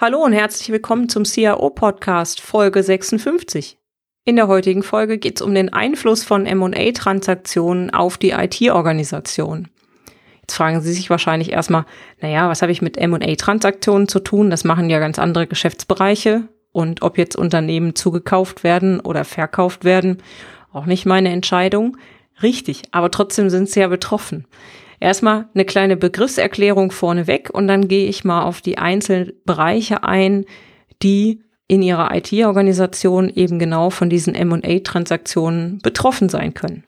Hallo 0.00 0.24
und 0.24 0.32
herzlich 0.32 0.70
willkommen 0.70 1.10
zum 1.10 1.26
CIO 1.26 1.68
Podcast 1.68 2.40
Folge 2.40 2.82
56. 2.82 3.76
In 4.24 4.34
der 4.34 4.48
heutigen 4.48 4.82
Folge 4.82 5.18
geht 5.18 5.36
es 5.36 5.42
um 5.42 5.54
den 5.54 5.74
Einfluss 5.74 6.24
von 6.24 6.46
M&A-Transaktionen 6.46 7.90
auf 7.90 8.16
die 8.16 8.30
IT-Organisation. 8.30 9.68
Jetzt 10.40 10.54
fragen 10.54 10.80
Sie 10.80 10.94
sich 10.94 11.10
wahrscheinlich 11.10 11.52
erstmal, 11.52 11.84
naja, 12.22 12.48
was 12.48 12.62
habe 12.62 12.72
ich 12.72 12.80
mit 12.80 12.96
M&A-Transaktionen 12.96 14.08
zu 14.08 14.20
tun? 14.20 14.48
Das 14.48 14.64
machen 14.64 14.88
ja 14.88 15.00
ganz 15.00 15.18
andere 15.18 15.46
Geschäftsbereiche. 15.46 16.48
Und 16.72 17.02
ob 17.02 17.18
jetzt 17.18 17.36
Unternehmen 17.36 17.94
zugekauft 17.94 18.64
werden 18.64 19.00
oder 19.00 19.26
verkauft 19.26 19.84
werden, 19.84 20.22
auch 20.72 20.86
nicht 20.86 21.04
meine 21.04 21.28
Entscheidung. 21.28 21.98
Richtig, 22.42 22.84
aber 22.90 23.10
trotzdem 23.10 23.50
sind 23.50 23.68
sie 23.68 23.80
ja 23.80 23.88
betroffen. 23.88 24.46
Erstmal 25.00 25.48
eine 25.54 25.64
kleine 25.64 25.96
Begriffserklärung 25.96 26.92
vorneweg 26.92 27.50
und 27.50 27.66
dann 27.66 27.88
gehe 27.88 28.06
ich 28.06 28.24
mal 28.24 28.44
auf 28.44 28.60
die 28.60 28.78
einzelnen 28.78 29.32
Bereiche 29.44 30.04
ein, 30.04 30.44
die 31.02 31.42
in 31.66 31.82
ihrer 31.82 32.14
IT-Organisation 32.14 33.30
eben 33.30 33.58
genau 33.58 33.90
von 33.90 34.10
diesen 34.10 34.34
M&A-Transaktionen 34.34 35.78
betroffen 35.78 36.28
sein 36.28 36.52
können. 36.52 36.84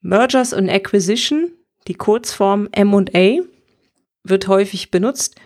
Mergers 0.00 0.54
and 0.54 0.70
Acquisition 0.70 1.50
die 1.88 1.94
Kurzform 1.94 2.68
M&A 2.72 3.42
wird 4.24 4.48
häufig 4.48 4.90
benutzt, 4.90 5.36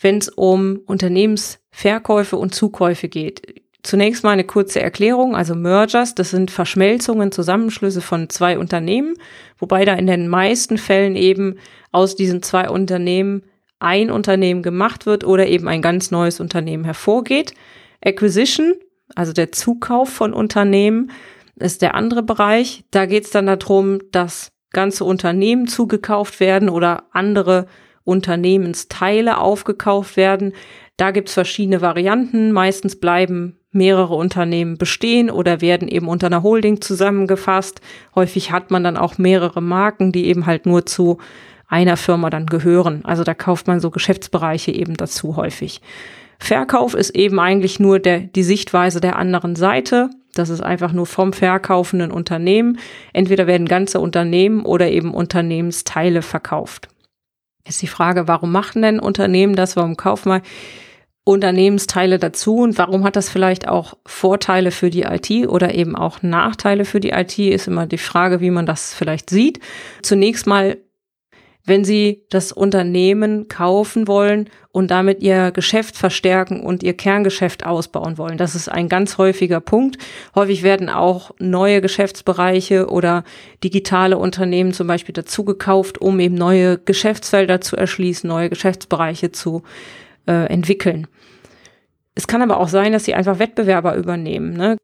wenn 0.00 0.18
es 0.18 0.28
um 0.28 0.80
Unternehmensverkäufe 0.86 2.36
und 2.36 2.54
Zukäufe 2.54 3.08
geht. 3.08 3.62
Zunächst 3.82 4.24
mal 4.24 4.30
eine 4.30 4.44
kurze 4.44 4.80
Erklärung. 4.80 5.36
Also 5.36 5.54
Mergers, 5.54 6.14
das 6.14 6.30
sind 6.30 6.50
Verschmelzungen, 6.50 7.32
Zusammenschlüsse 7.32 8.00
von 8.00 8.28
zwei 8.28 8.58
Unternehmen, 8.58 9.14
wobei 9.58 9.84
da 9.84 9.94
in 9.94 10.06
den 10.06 10.28
meisten 10.28 10.78
Fällen 10.78 11.16
eben 11.16 11.56
aus 11.92 12.16
diesen 12.16 12.42
zwei 12.42 12.68
Unternehmen 12.68 13.42
ein 13.78 14.10
Unternehmen 14.10 14.62
gemacht 14.62 15.06
wird 15.06 15.24
oder 15.24 15.46
eben 15.46 15.68
ein 15.68 15.82
ganz 15.82 16.10
neues 16.10 16.40
Unternehmen 16.40 16.84
hervorgeht. 16.84 17.54
Acquisition, 18.04 18.74
also 19.14 19.32
der 19.32 19.52
Zukauf 19.52 20.08
von 20.08 20.34
Unternehmen, 20.34 21.12
ist 21.56 21.82
der 21.82 21.94
andere 21.94 22.22
Bereich. 22.22 22.84
Da 22.90 23.06
geht 23.06 23.24
es 23.24 23.30
dann 23.30 23.46
darum, 23.46 24.00
dass 24.10 24.52
ganze 24.70 25.04
Unternehmen 25.04 25.66
zugekauft 25.66 26.40
werden 26.40 26.68
oder 26.68 27.04
andere 27.12 27.66
Unternehmensteile 28.08 29.38
aufgekauft 29.38 30.16
werden. 30.16 30.54
Da 30.96 31.12
gibt's 31.12 31.34
verschiedene 31.34 31.80
Varianten. 31.80 32.50
Meistens 32.52 32.96
bleiben 32.98 33.58
mehrere 33.70 34.14
Unternehmen 34.14 34.78
bestehen 34.78 35.30
oder 35.30 35.60
werden 35.60 35.88
eben 35.88 36.08
unter 36.08 36.26
einer 36.26 36.42
Holding 36.42 36.80
zusammengefasst. 36.80 37.80
Häufig 38.14 38.50
hat 38.50 38.70
man 38.70 38.82
dann 38.82 38.96
auch 38.96 39.18
mehrere 39.18 39.60
Marken, 39.60 40.10
die 40.10 40.26
eben 40.26 40.46
halt 40.46 40.66
nur 40.66 40.86
zu 40.86 41.18
einer 41.68 41.96
Firma 41.96 42.30
dann 42.30 42.46
gehören. 42.46 43.04
Also 43.04 43.24
da 43.24 43.34
kauft 43.34 43.66
man 43.66 43.78
so 43.78 43.90
Geschäftsbereiche 43.90 44.72
eben 44.72 44.96
dazu 44.96 45.36
häufig. 45.36 45.82
Verkauf 46.38 46.94
ist 46.94 47.10
eben 47.10 47.38
eigentlich 47.38 47.78
nur 47.78 47.98
der, 47.98 48.20
die 48.20 48.42
Sichtweise 48.42 49.00
der 49.00 49.16
anderen 49.16 49.54
Seite. 49.54 50.10
Das 50.34 50.48
ist 50.48 50.62
einfach 50.62 50.92
nur 50.92 51.06
vom 51.06 51.32
verkaufenden 51.32 52.10
Unternehmen. 52.10 52.78
Entweder 53.12 53.46
werden 53.46 53.66
ganze 53.66 54.00
Unternehmen 54.00 54.64
oder 54.64 54.88
eben 54.88 55.12
Unternehmensteile 55.12 56.22
verkauft. 56.22 56.88
Ist 57.68 57.82
die 57.82 57.86
Frage, 57.86 58.28
warum 58.28 58.50
machen 58.50 58.82
denn 58.82 59.00
Unternehmen 59.00 59.54
das? 59.54 59.76
Warum 59.76 59.96
kaufen 59.96 60.30
wir 60.30 60.42
Unternehmensteile 61.24 62.18
dazu? 62.18 62.56
Und 62.56 62.78
warum 62.78 63.04
hat 63.04 63.16
das 63.16 63.28
vielleicht 63.28 63.68
auch 63.68 63.98
Vorteile 64.06 64.70
für 64.70 64.88
die 64.88 65.02
IT 65.02 65.30
oder 65.48 65.74
eben 65.74 65.94
auch 65.94 66.22
Nachteile 66.22 66.84
für 66.84 67.00
die 67.00 67.10
IT? 67.10 67.38
Ist 67.38 67.68
immer 67.68 67.86
die 67.86 67.98
Frage, 67.98 68.40
wie 68.40 68.50
man 68.50 68.64
das 68.64 68.94
vielleicht 68.94 69.28
sieht. 69.28 69.60
Zunächst 70.02 70.46
mal 70.46 70.78
wenn 71.68 71.84
sie 71.84 72.24
das 72.30 72.52
Unternehmen 72.52 73.48
kaufen 73.48 74.08
wollen 74.08 74.48
und 74.72 74.90
damit 74.90 75.22
ihr 75.22 75.50
Geschäft 75.50 75.96
verstärken 75.96 76.60
und 76.60 76.82
ihr 76.82 76.94
Kerngeschäft 76.94 77.64
ausbauen 77.64 78.18
wollen. 78.18 78.38
Das 78.38 78.54
ist 78.54 78.68
ein 78.68 78.88
ganz 78.88 79.18
häufiger 79.18 79.60
Punkt. 79.60 79.98
Häufig 80.34 80.62
werden 80.62 80.88
auch 80.88 81.32
neue 81.38 81.80
Geschäftsbereiche 81.80 82.88
oder 82.88 83.24
digitale 83.62 84.18
Unternehmen 84.18 84.72
zum 84.72 84.86
Beispiel 84.86 85.12
dazu 85.12 85.44
gekauft, 85.44 85.98
um 85.98 86.18
eben 86.20 86.34
neue 86.34 86.78
Geschäftsfelder 86.78 87.60
zu 87.60 87.76
erschließen, 87.76 88.28
neue 88.28 88.48
Geschäftsbereiche 88.48 89.32
zu 89.32 89.62
äh, 90.26 90.46
entwickeln. 90.46 91.06
Es 92.14 92.26
kann 92.26 92.42
aber 92.42 92.58
auch 92.58 92.68
sein, 92.68 92.92
dass 92.92 93.04
sie 93.04 93.14
einfach 93.14 93.38
Wettbewerber 93.38 93.94
übernehmen. 93.94 94.52
Ne? 94.54 94.76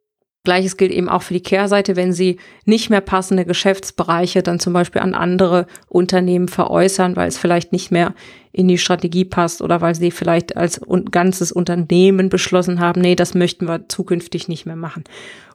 Gleiches 0.45 0.77
gilt 0.77 0.93
eben 0.93 1.09
auch 1.09 1.23
für 1.23 1.33
die 1.33 1.43
Kehrseite, 1.43 1.97
wenn 1.97 2.13
Sie 2.13 2.39
nicht 2.67 2.91
mehr 2.91 3.01
passende 3.01 3.47
Geschäftsbereiche 3.47 4.43
dann 4.43 4.61
zum 4.61 4.75
Beispiel 4.75 5.01
an 5.01 5.15
andere 5.15 5.67
Unternehmen 5.89 6.49
veräußern, 6.49 7.17
weil 7.17 7.29
es 7.29 7.39
vielleicht 7.39 7.73
nicht 7.73 7.91
mehr 7.91 8.15
in 8.53 8.69
die 8.69 8.79
Strategie 8.79 9.25
passt 9.25 9.63
oder 9.63 9.81
weil 9.81 9.95
Sie 9.95 10.11
vielleicht 10.11 10.57
als 10.57 10.83
ganzes 11.11 11.51
Unternehmen 11.51 12.29
beschlossen 12.29 12.79
haben, 12.79 13.01
nee, 13.01 13.17
das 13.17 13.35
möchten 13.35 13.67
wir 13.67 13.89
zukünftig 13.89 14.47
nicht 14.47 14.67
mehr 14.67 14.77
machen. 14.77 15.05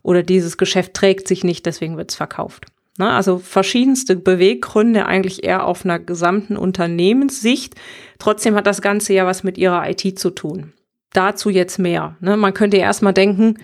Oder 0.01 0.23
dieses 0.23 0.57
Geschäft 0.57 0.95
trägt 0.95 1.27
sich 1.27 1.43
nicht, 1.43 1.67
deswegen 1.67 1.95
wird 1.95 2.09
es 2.09 2.17
verkauft. 2.17 2.65
Na, 2.97 3.15
also 3.15 3.37
verschiedenste 3.37 4.15
Beweggründe 4.15 5.05
eigentlich 5.05 5.43
eher 5.43 5.65
auf 5.65 5.85
einer 5.85 5.99
gesamten 5.99 6.57
Unternehmenssicht. 6.57 7.75
Trotzdem 8.17 8.55
hat 8.55 8.67
das 8.67 8.81
Ganze 8.81 9.13
ja 9.13 9.25
was 9.25 9.43
mit 9.43 9.57
Ihrer 9.57 9.87
IT 9.89 10.19
zu 10.19 10.31
tun. 10.31 10.73
Dazu 11.13 11.49
jetzt 11.49 11.77
mehr. 11.77 12.17
Ne? 12.19 12.35
Man 12.35 12.53
könnte 12.53 12.77
erstmal 12.77 13.13
denken, 13.13 13.55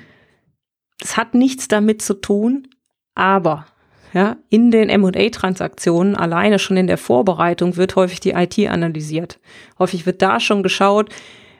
es 1.01 1.17
hat 1.17 1.33
nichts 1.33 1.67
damit 1.67 2.01
zu 2.01 2.13
tun, 2.15 2.67
aber 3.15 3.65
ja, 4.13 4.37
in 4.49 4.71
den 4.71 4.89
M&A-Transaktionen, 4.89 6.15
alleine 6.15 6.57
schon 6.57 6.77
in 6.77 6.87
der 6.87 6.97
Vorbereitung, 6.97 7.75
wird 7.75 7.97
häufig 7.97 8.21
die 8.21 8.31
IT 8.31 8.57
analysiert. 8.69 9.39
Häufig 9.77 10.05
wird 10.05 10.21
da 10.21 10.39
schon 10.39 10.63
geschaut, 10.63 11.13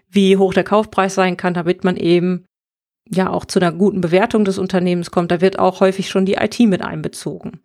wie 0.09 0.37
hoch 0.37 0.53
der 0.53 0.63
Kaufpreis 0.63 1.15
sein 1.15 1.35
kann, 1.35 1.53
damit 1.53 1.83
man 1.83 1.97
eben 1.97 2.45
ja 3.09 3.29
auch 3.29 3.45
zu 3.45 3.59
einer 3.59 3.73
guten 3.73 4.01
Bewertung 4.01 4.45
des 4.45 4.57
Unternehmens 4.57 5.11
kommt. 5.11 5.31
Da 5.31 5.41
wird 5.41 5.59
auch 5.59 5.81
häufig 5.81 6.09
schon 6.09 6.25
die 6.25 6.35
IT 6.35 6.59
mit 6.61 6.81
einbezogen. 6.81 7.59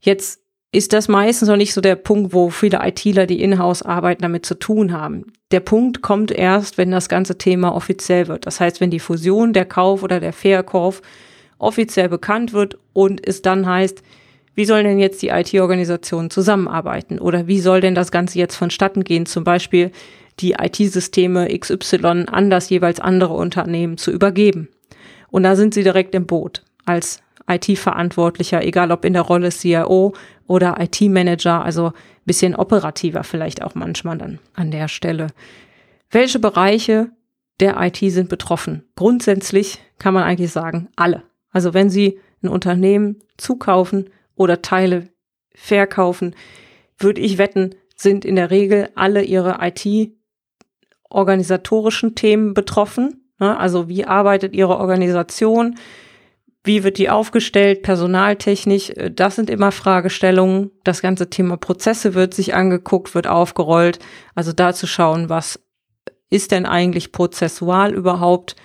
Jetzt 0.00 0.41
ist 0.72 0.94
das 0.94 1.06
meistens 1.06 1.48
noch 1.48 1.56
nicht 1.56 1.74
so 1.74 1.82
der 1.82 1.96
Punkt, 1.96 2.32
wo 2.32 2.48
viele 2.48 2.80
ITler, 2.82 3.26
die 3.26 3.42
in-house 3.42 3.82
arbeiten, 3.82 4.22
damit 4.22 4.46
zu 4.46 4.54
tun 4.58 4.92
haben. 4.92 5.26
Der 5.50 5.60
Punkt 5.60 6.00
kommt 6.00 6.30
erst, 6.32 6.78
wenn 6.78 6.90
das 6.90 7.10
ganze 7.10 7.36
Thema 7.36 7.74
offiziell 7.74 8.26
wird. 8.26 8.46
Das 8.46 8.58
heißt, 8.58 8.80
wenn 8.80 8.90
die 8.90 8.98
Fusion, 8.98 9.52
der 9.52 9.66
Kauf 9.66 10.02
oder 10.02 10.18
der 10.18 10.32
Verkauf 10.32 11.02
offiziell 11.58 12.08
bekannt 12.08 12.54
wird 12.54 12.78
und 12.94 13.26
es 13.26 13.42
dann 13.42 13.66
heißt, 13.66 14.02
wie 14.54 14.64
sollen 14.64 14.84
denn 14.84 14.98
jetzt 14.98 15.20
die 15.22 15.28
IT-Organisationen 15.28 16.30
zusammenarbeiten? 16.30 17.18
Oder 17.18 17.46
wie 17.46 17.60
soll 17.60 17.82
denn 17.82 17.94
das 17.94 18.10
Ganze 18.10 18.38
jetzt 18.38 18.56
vonstatten 18.56 19.04
gehen? 19.04 19.26
Zum 19.26 19.44
Beispiel 19.44 19.92
die 20.40 20.52
IT-Systeme 20.52 21.48
XY 21.56 22.26
an 22.30 22.50
das 22.50 22.70
jeweils 22.70 22.98
andere 22.98 23.34
Unternehmen 23.34 23.98
zu 23.98 24.10
übergeben. 24.10 24.68
Und 25.30 25.42
da 25.42 25.54
sind 25.54 25.74
sie 25.74 25.82
direkt 25.82 26.14
im 26.14 26.26
Boot 26.26 26.62
als 26.84 27.22
IT-Verantwortlicher, 27.48 28.64
egal 28.64 28.92
ob 28.92 29.04
in 29.04 29.12
der 29.12 29.22
Rolle 29.22 29.50
CIO 29.50 30.14
oder 30.46 30.80
IT-Manager, 30.80 31.64
also 31.64 31.92
bisschen 32.24 32.54
operativer 32.54 33.24
vielleicht 33.24 33.62
auch 33.62 33.74
manchmal 33.74 34.16
dann 34.18 34.38
an 34.54 34.70
der 34.70 34.86
Stelle. 34.88 35.28
Welche 36.10 36.38
Bereiche 36.38 37.10
der 37.60 37.80
IT 37.80 37.98
sind 37.98 38.28
betroffen? 38.28 38.84
Grundsätzlich 38.96 39.78
kann 39.98 40.12
man 40.14 40.24
eigentlich 40.24 40.52
sagen, 40.52 40.88
alle. 40.96 41.22
Also 41.50 41.74
wenn 41.74 41.90
Sie 41.90 42.18
ein 42.42 42.48
Unternehmen 42.48 43.22
zukaufen 43.36 44.08
oder 44.34 44.62
Teile 44.62 45.08
verkaufen, 45.54 46.34
würde 46.98 47.20
ich 47.20 47.38
wetten, 47.38 47.74
sind 47.96 48.24
in 48.24 48.36
der 48.36 48.50
Regel 48.50 48.88
alle 48.94 49.22
Ihre 49.22 49.58
IT-organisatorischen 49.60 52.14
Themen 52.14 52.54
betroffen. 52.54 53.30
Ne? 53.38 53.58
Also 53.58 53.88
wie 53.88 54.04
arbeitet 54.04 54.54
Ihre 54.54 54.78
Organisation? 54.78 55.76
Wie 56.64 56.84
wird 56.84 56.98
die 56.98 57.10
aufgestellt, 57.10 57.82
personaltechnisch? 57.82 58.90
Äh, 58.90 59.10
das 59.10 59.36
sind 59.36 59.50
immer 59.50 59.72
Fragestellungen. 59.72 60.70
Das 60.84 61.02
ganze 61.02 61.28
Thema 61.30 61.56
Prozesse 61.56 62.14
wird 62.14 62.34
sich 62.34 62.54
angeguckt, 62.54 63.14
wird 63.14 63.26
aufgerollt. 63.26 63.98
Also 64.34 64.52
da 64.52 64.72
zu 64.72 64.86
schauen, 64.86 65.28
was 65.28 65.60
ist 66.30 66.52
denn 66.52 66.66
eigentlich 66.66 67.12
prozessual 67.12 67.92
überhaupt 67.92 68.56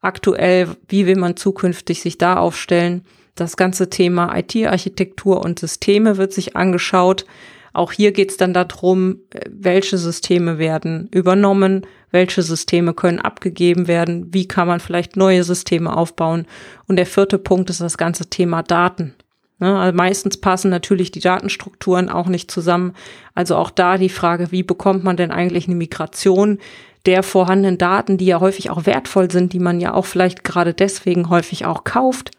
aktuell? 0.00 0.68
Wie 0.88 1.06
will 1.06 1.16
man 1.16 1.36
zukünftig 1.36 2.02
sich 2.02 2.18
da 2.18 2.36
aufstellen? 2.36 3.04
Das 3.34 3.56
ganze 3.56 3.88
Thema 3.88 4.36
IT-Architektur 4.36 5.42
und 5.42 5.58
Systeme 5.58 6.18
wird 6.18 6.32
sich 6.32 6.56
angeschaut. 6.56 7.24
Auch 7.72 7.92
hier 7.92 8.12
geht 8.12 8.30
es 8.30 8.36
dann 8.36 8.54
darum, 8.54 9.20
welche 9.48 9.98
Systeme 9.98 10.58
werden 10.58 11.08
übernommen, 11.12 11.86
welche 12.10 12.42
Systeme 12.42 12.94
können 12.94 13.20
abgegeben 13.20 13.86
werden, 13.86 14.32
wie 14.32 14.48
kann 14.48 14.66
man 14.66 14.80
vielleicht 14.80 15.16
neue 15.16 15.44
Systeme 15.44 15.96
aufbauen. 15.96 16.46
Und 16.86 16.96
der 16.96 17.06
vierte 17.06 17.38
Punkt 17.38 17.70
ist 17.70 17.80
das 17.80 17.98
ganze 17.98 18.28
Thema 18.28 18.62
Daten. 18.62 19.14
Ne, 19.60 19.78
also 19.78 19.94
meistens 19.94 20.38
passen 20.38 20.70
natürlich 20.70 21.10
die 21.10 21.20
Datenstrukturen 21.20 22.08
auch 22.08 22.28
nicht 22.28 22.50
zusammen. 22.50 22.94
Also 23.34 23.56
auch 23.56 23.70
da 23.70 23.98
die 23.98 24.08
Frage, 24.08 24.50
wie 24.50 24.62
bekommt 24.62 25.04
man 25.04 25.18
denn 25.18 25.30
eigentlich 25.30 25.66
eine 25.66 25.76
Migration 25.76 26.58
der 27.06 27.22
vorhandenen 27.22 27.78
Daten, 27.78 28.16
die 28.16 28.26
ja 28.26 28.40
häufig 28.40 28.70
auch 28.70 28.86
wertvoll 28.86 29.30
sind, 29.30 29.52
die 29.52 29.58
man 29.58 29.80
ja 29.80 29.94
auch 29.94 30.06
vielleicht 30.06 30.44
gerade 30.44 30.74
deswegen 30.74 31.28
häufig 31.28 31.66
auch 31.66 31.84
kauft, 31.84 32.30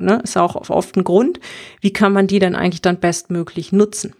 ne, 0.00 0.20
ist 0.24 0.36
auch 0.36 0.70
oft 0.70 0.96
ein 0.96 1.04
Grund. 1.04 1.40
Wie 1.80 1.92
kann 1.92 2.12
man 2.12 2.26
die 2.26 2.38
dann 2.38 2.54
eigentlich 2.54 2.82
dann 2.82 3.00
bestmöglich 3.00 3.72
nutzen? 3.72 4.14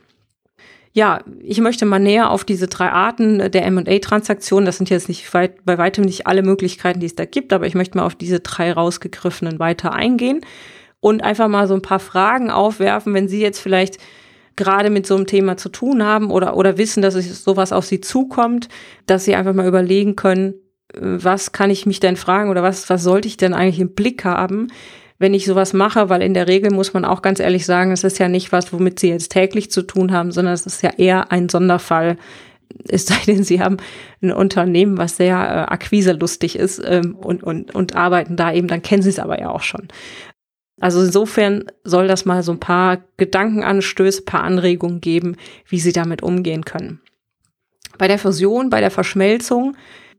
Ja, 0.97 1.21
ich 1.43 1.61
möchte 1.61 1.85
mal 1.85 1.99
näher 1.99 2.31
auf 2.31 2.43
diese 2.43 2.69
drei 2.69 2.89
Arten 2.89 3.51
der 3.51 3.67
M&A-Transaktionen, 3.67 4.65
das 4.65 4.79
sind 4.79 4.89
jetzt 4.89 5.09
nicht 5.09 5.35
weit, 5.35 5.63
bei 5.67 5.77
weitem 5.77 6.05
nicht 6.07 6.27
alle 6.27 6.43
Möglichkeiten, 6.43 7.01
die 7.01 7.07
es 7.07 7.15
da 7.15 7.27
gibt, 7.27 7.53
aber 7.53 7.67
ich 7.67 7.75
möchte 7.75 7.99
mal 7.99 8.07
auf 8.07 8.15
diese 8.15 8.41
drei 8.41 8.73
rausgegriffenen 8.73 9.59
weiter 9.59 9.93
eingehen 9.93 10.41
und 11.01 11.23
einfach 11.23 11.49
mal 11.49 11.69
so 11.69 11.75
ein 11.75 11.83
paar 11.83 11.99
Fragen 11.99 12.51
aufwerfen, 12.51 13.13
wenn 13.13 13.29
Sie 13.29 13.43
jetzt 13.43 13.59
vielleicht 13.59 13.99
gerade 14.57 14.89
mit 14.89 15.07
so 15.07 15.17
einem 15.17 15.27
Thema 15.27 15.59
zu 15.59 15.69
tun 15.69 16.03
haben 16.03 16.31
oder, 16.31 16.57
oder 16.57 16.79
wissen, 16.79 17.03
dass 17.03 17.15
es 17.15 17.45
sowas 17.45 17.75
auf 17.75 17.85
Sie 17.85 18.01
zukommt, 18.01 18.71
dass 19.05 19.27
Sie 19.27 19.35
einfach 19.35 19.53
mal 19.53 19.69
überlegen 19.69 20.17
können, 20.17 20.55
äh, 20.95 21.01
was 21.03 21.53
kann 21.53 21.69
ich 21.69 21.85
mich 21.85 22.01
denn 22.01 22.17
fragen 22.17 22.49
oder 22.49 22.63
was, 22.63 22.89
was 22.89 23.03
sollte 23.03 23.29
ich 23.29 23.37
denn 23.37 23.53
eigentlich 23.53 23.81
im 23.81 23.95
Blick 23.95 24.25
haben, 24.25 24.69
wenn 25.19 25.35
ich 25.35 25.47
sowas 25.47 25.73
mache, 25.73 26.09
weil 26.09 26.23
in 26.23 26.35
der 26.35 26.47
Regel 26.47 26.71
muss 26.71 26.93
man 26.93 27.05
auch 27.05 27.23
ganz 27.23 27.41
ehrlich 27.41 27.65
sagen, 27.65 27.93
es 27.93 28.05
ist 28.05 28.19
ja 28.19 28.29
nicht 28.29 28.53
was, 28.53 28.73
womit 28.73 28.99
Sie 29.01 29.09
jetzt 29.09 29.33
täglich 29.33 29.71
zu 29.71 29.83
tun 29.83 30.13
haben, 30.13 30.31
sondern 30.33 30.55
es 30.55 30.67
ist 30.67 30.83
ja 30.83 30.91
eher 30.97 31.33
ein 31.33 31.49
Sonderfall, 31.49 32.19
es 32.89 33.07
sei 33.07 33.17
denn, 33.27 33.45
sie 33.45 33.61
haben 33.61 33.79
ein 34.23 34.33
Unternehmen, 34.33 34.99
was 34.99 35.17
sehr 35.17 35.37
äh, 35.37 35.73
akquiselustig 35.73 36.59
ist 36.59 36.83
ähm, 36.85 37.15
und, 37.15 37.43
und, 37.43 37.75
und 37.75 37.95
arbeiten 37.95 38.37
da 38.37 38.53
eben, 38.53 38.69
dann 38.69 38.83
kennen 38.83 39.03
sie 39.03 39.11
es 39.11 39.19
aber 39.19 39.41
ja 39.41 39.51
auch 39.51 39.63
schon. 39.63 39.89
Also 40.81 41.01
insofern 41.01 41.65
soll 41.85 42.07
das 42.07 42.27
mal 42.27 42.43
so 42.43 42.53
ein 42.53 42.61
paar 42.61 42.99
Gedankenanstöße, 43.17 44.23
paar 44.23 44.43
Anregungen 44.43 45.01
geben, 45.01 45.37
wie 45.69 45.81
Sie 45.81 45.93
damit 45.93 46.23
umgehen 46.23 46.67
können. 46.67 47.01
Bei 47.97 48.09
der 48.09 48.19
Fusion, 48.19 48.69
bei 48.69 48.81
der 48.81 48.91
Verschmelzung, 48.91 49.75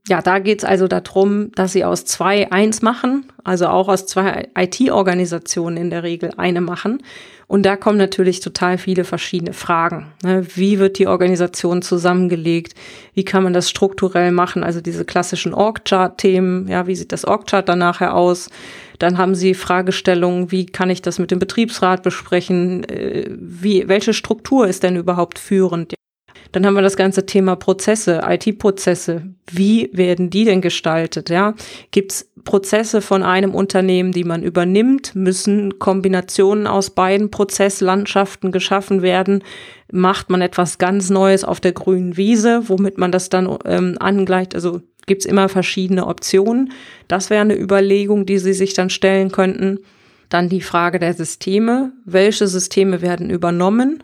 ja, 0.07 0.21
da 0.21 0.39
geht's 0.39 0.63
also 0.63 0.87
darum, 0.87 1.51
dass 1.53 1.73
Sie 1.73 1.83
aus 1.83 2.05
zwei 2.05 2.49
eins 2.51 2.81
machen, 2.81 3.25
also 3.43 3.67
auch 3.67 3.89
aus 3.89 4.05
zwei 4.05 4.47
IT-Organisationen 4.57 5.75
in 5.75 5.89
der 5.89 6.03
Regel 6.03 6.31
eine 6.37 6.61
machen. 6.61 7.03
Und 7.47 7.65
da 7.65 7.77
kommen 7.77 7.97
natürlich 7.97 8.41
total 8.41 8.77
viele 8.77 9.05
verschiedene 9.05 9.53
Fragen. 9.53 10.07
Ne? 10.23 10.45
Wie 10.55 10.79
wird 10.79 10.97
die 10.97 11.07
Organisation 11.07 11.81
zusammengelegt? 11.81 12.73
Wie 13.13 13.23
kann 13.23 13.43
man 13.43 13.53
das 13.53 13.69
strukturell 13.69 14.31
machen? 14.31 14.63
Also 14.63 14.81
diese 14.81 15.05
klassischen 15.05 15.53
Org-Chart-Themen, 15.53 16.67
ja, 16.67 16.87
wie 16.87 16.95
sieht 16.95 17.13
das 17.13 17.23
Org-Chart 17.23 17.67
dann 17.67 17.79
nachher 17.79 18.15
aus? 18.15 18.49
Dann 18.99 19.17
haben 19.17 19.35
Sie 19.35 19.53
Fragestellungen, 19.53 20.51
wie 20.51 20.65
kann 20.65 20.89
ich 20.89 21.01
das 21.01 21.19
mit 21.19 21.31
dem 21.31 21.39
Betriebsrat 21.39 22.03
besprechen? 22.03 22.83
Äh, 22.85 23.29
wie, 23.29 23.87
welche 23.87 24.13
Struktur 24.13 24.67
ist 24.67 24.83
denn 24.83 24.95
überhaupt 24.95 25.39
führend? 25.39 25.96
Dann 26.51 26.65
haben 26.65 26.75
wir 26.75 26.81
das 26.81 26.97
ganze 26.97 27.25
Thema 27.25 27.55
Prozesse, 27.55 28.21
IT-Prozesse. 28.27 29.23
Wie 29.51 29.89
werden 29.93 30.29
die 30.29 30.45
denn 30.45 30.61
gestaltet? 30.61 31.29
Ja, 31.29 31.55
gibt 31.91 32.11
es 32.11 32.31
Prozesse 32.43 33.01
von 33.01 33.23
einem 33.23 33.53
Unternehmen, 33.53 34.11
die 34.11 34.23
man 34.23 34.43
übernimmt? 34.43 35.15
Müssen 35.15 35.79
Kombinationen 35.79 36.67
aus 36.67 36.89
beiden 36.89 37.31
Prozesslandschaften 37.31 38.51
geschaffen 38.51 39.01
werden? 39.01 39.43
Macht 39.91 40.29
man 40.29 40.41
etwas 40.41 40.77
ganz 40.77 41.09
Neues 41.09 41.43
auf 41.43 41.59
der 41.59 41.73
grünen 41.73 42.17
Wiese, 42.17 42.63
womit 42.67 42.97
man 42.97 43.11
das 43.11 43.29
dann 43.29 43.57
ähm, 43.65 43.95
angleicht? 43.99 44.55
Also 44.55 44.81
gibt's 45.05 45.25
immer 45.25 45.49
verschiedene 45.49 46.05
Optionen. 46.05 46.71
Das 47.07 47.29
wäre 47.29 47.41
eine 47.41 47.57
Überlegung, 47.57 48.25
die 48.25 48.37
Sie 48.37 48.53
sich 48.53 48.73
dann 48.73 48.89
stellen 48.89 49.31
könnten. 49.31 49.79
Dann 50.29 50.49
die 50.49 50.61
Frage 50.61 50.99
der 50.99 51.13
Systeme. 51.13 51.93
Welche 52.05 52.47
Systeme 52.47 53.01
werden 53.01 53.29
übernommen? 53.29 54.03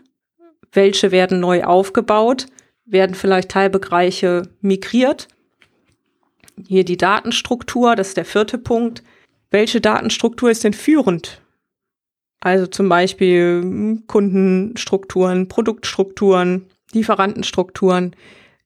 Welche 0.74 1.12
werden 1.12 1.40
neu 1.40 1.64
aufgebaut? 1.64 2.46
Werden 2.84 3.14
vielleicht 3.14 3.50
Teilbereiche 3.50 4.42
migriert? 4.60 5.28
Hier 6.66 6.84
die 6.84 6.96
Datenstruktur, 6.96 7.96
das 7.96 8.08
ist 8.08 8.16
der 8.16 8.24
vierte 8.24 8.58
Punkt. 8.58 9.02
Welche 9.50 9.80
Datenstruktur 9.80 10.50
ist 10.50 10.64
denn 10.64 10.74
führend? 10.74 11.40
Also 12.40 12.66
zum 12.66 12.88
Beispiel 12.88 14.02
Kundenstrukturen, 14.06 15.48
Produktstrukturen, 15.48 16.66
Lieferantenstrukturen 16.92 18.14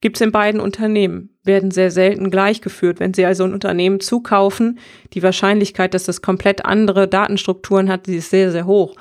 gibt 0.00 0.16
es 0.16 0.20
in 0.20 0.32
beiden 0.32 0.60
Unternehmen, 0.60 1.30
werden 1.42 1.70
sehr 1.70 1.90
selten 1.90 2.30
gleichgeführt. 2.30 3.00
Wenn 3.00 3.14
Sie 3.14 3.24
also 3.24 3.44
ein 3.44 3.52
Unternehmen 3.52 4.00
zukaufen, 4.00 4.78
die 5.12 5.22
Wahrscheinlichkeit, 5.22 5.94
dass 5.94 6.04
das 6.04 6.22
komplett 6.22 6.64
andere 6.64 7.08
Datenstrukturen 7.08 7.90
hat, 7.90 8.06
die 8.06 8.16
ist 8.16 8.30
sehr, 8.30 8.52
sehr 8.52 8.66
hoch. 8.66 8.94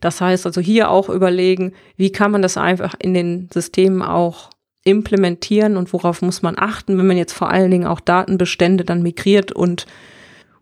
Das 0.00 0.20
heißt 0.20 0.46
also 0.46 0.60
hier 0.60 0.90
auch 0.90 1.08
überlegen, 1.08 1.72
wie 1.96 2.12
kann 2.12 2.30
man 2.30 2.42
das 2.42 2.56
einfach 2.56 2.94
in 2.98 3.14
den 3.14 3.48
Systemen 3.52 4.02
auch 4.02 4.50
implementieren 4.84 5.76
und 5.76 5.92
worauf 5.92 6.22
muss 6.22 6.42
man 6.42 6.58
achten, 6.58 6.98
wenn 6.98 7.06
man 7.06 7.16
jetzt 7.16 7.32
vor 7.32 7.50
allen 7.50 7.70
Dingen 7.70 7.86
auch 7.86 8.00
Datenbestände 8.00 8.84
dann 8.84 9.02
migriert 9.02 9.50
und, 9.50 9.86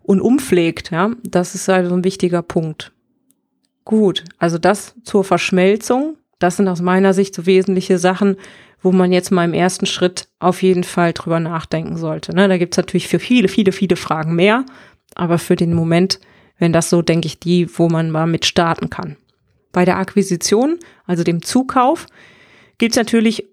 und 0.01 0.21
umpflegt. 0.21 0.91
Ja, 0.91 1.11
das 1.23 1.55
ist 1.55 1.69
also 1.69 1.93
ein 1.93 2.05
wichtiger 2.05 2.41
Punkt. 2.41 2.93
Gut, 3.85 4.23
also 4.37 4.57
das 4.57 4.95
zur 5.03 5.23
Verschmelzung. 5.23 6.15
Das 6.39 6.57
sind 6.57 6.67
aus 6.67 6.81
meiner 6.81 7.13
Sicht 7.13 7.35
so 7.35 7.45
wesentliche 7.45 7.97
Sachen, 7.97 8.37
wo 8.83 8.91
man 8.91 9.11
jetzt 9.11 9.31
mal 9.31 9.45
im 9.45 9.53
ersten 9.53 9.85
Schritt 9.85 10.27
auf 10.39 10.61
jeden 10.61 10.83
Fall 10.83 11.13
drüber 11.13 11.39
nachdenken 11.39 11.97
sollte. 11.97 12.35
Ne? 12.35 12.47
Da 12.47 12.57
gibt's 12.57 12.77
natürlich 12.77 13.07
für 13.07 13.19
viele, 13.19 13.47
viele, 13.47 13.71
viele 13.71 13.95
Fragen 13.95 14.35
mehr, 14.35 14.65
aber 15.15 15.39
für 15.39 15.55
den 15.55 15.73
Moment, 15.73 16.19
wenn 16.59 16.73
das 16.73 16.89
so, 16.89 17.01
denke 17.01 17.27
ich, 17.27 17.39
die, 17.39 17.67
wo 17.79 17.87
man 17.87 18.11
mal 18.11 18.27
mit 18.27 18.45
starten 18.45 18.89
kann. 18.89 19.15
Bei 19.71 19.85
der 19.85 19.97
Akquisition, 19.97 20.77
also 21.05 21.23
dem 21.23 21.41
Zukauf, 21.41 22.05
gibt's 22.77 22.97
natürlich 22.97 23.45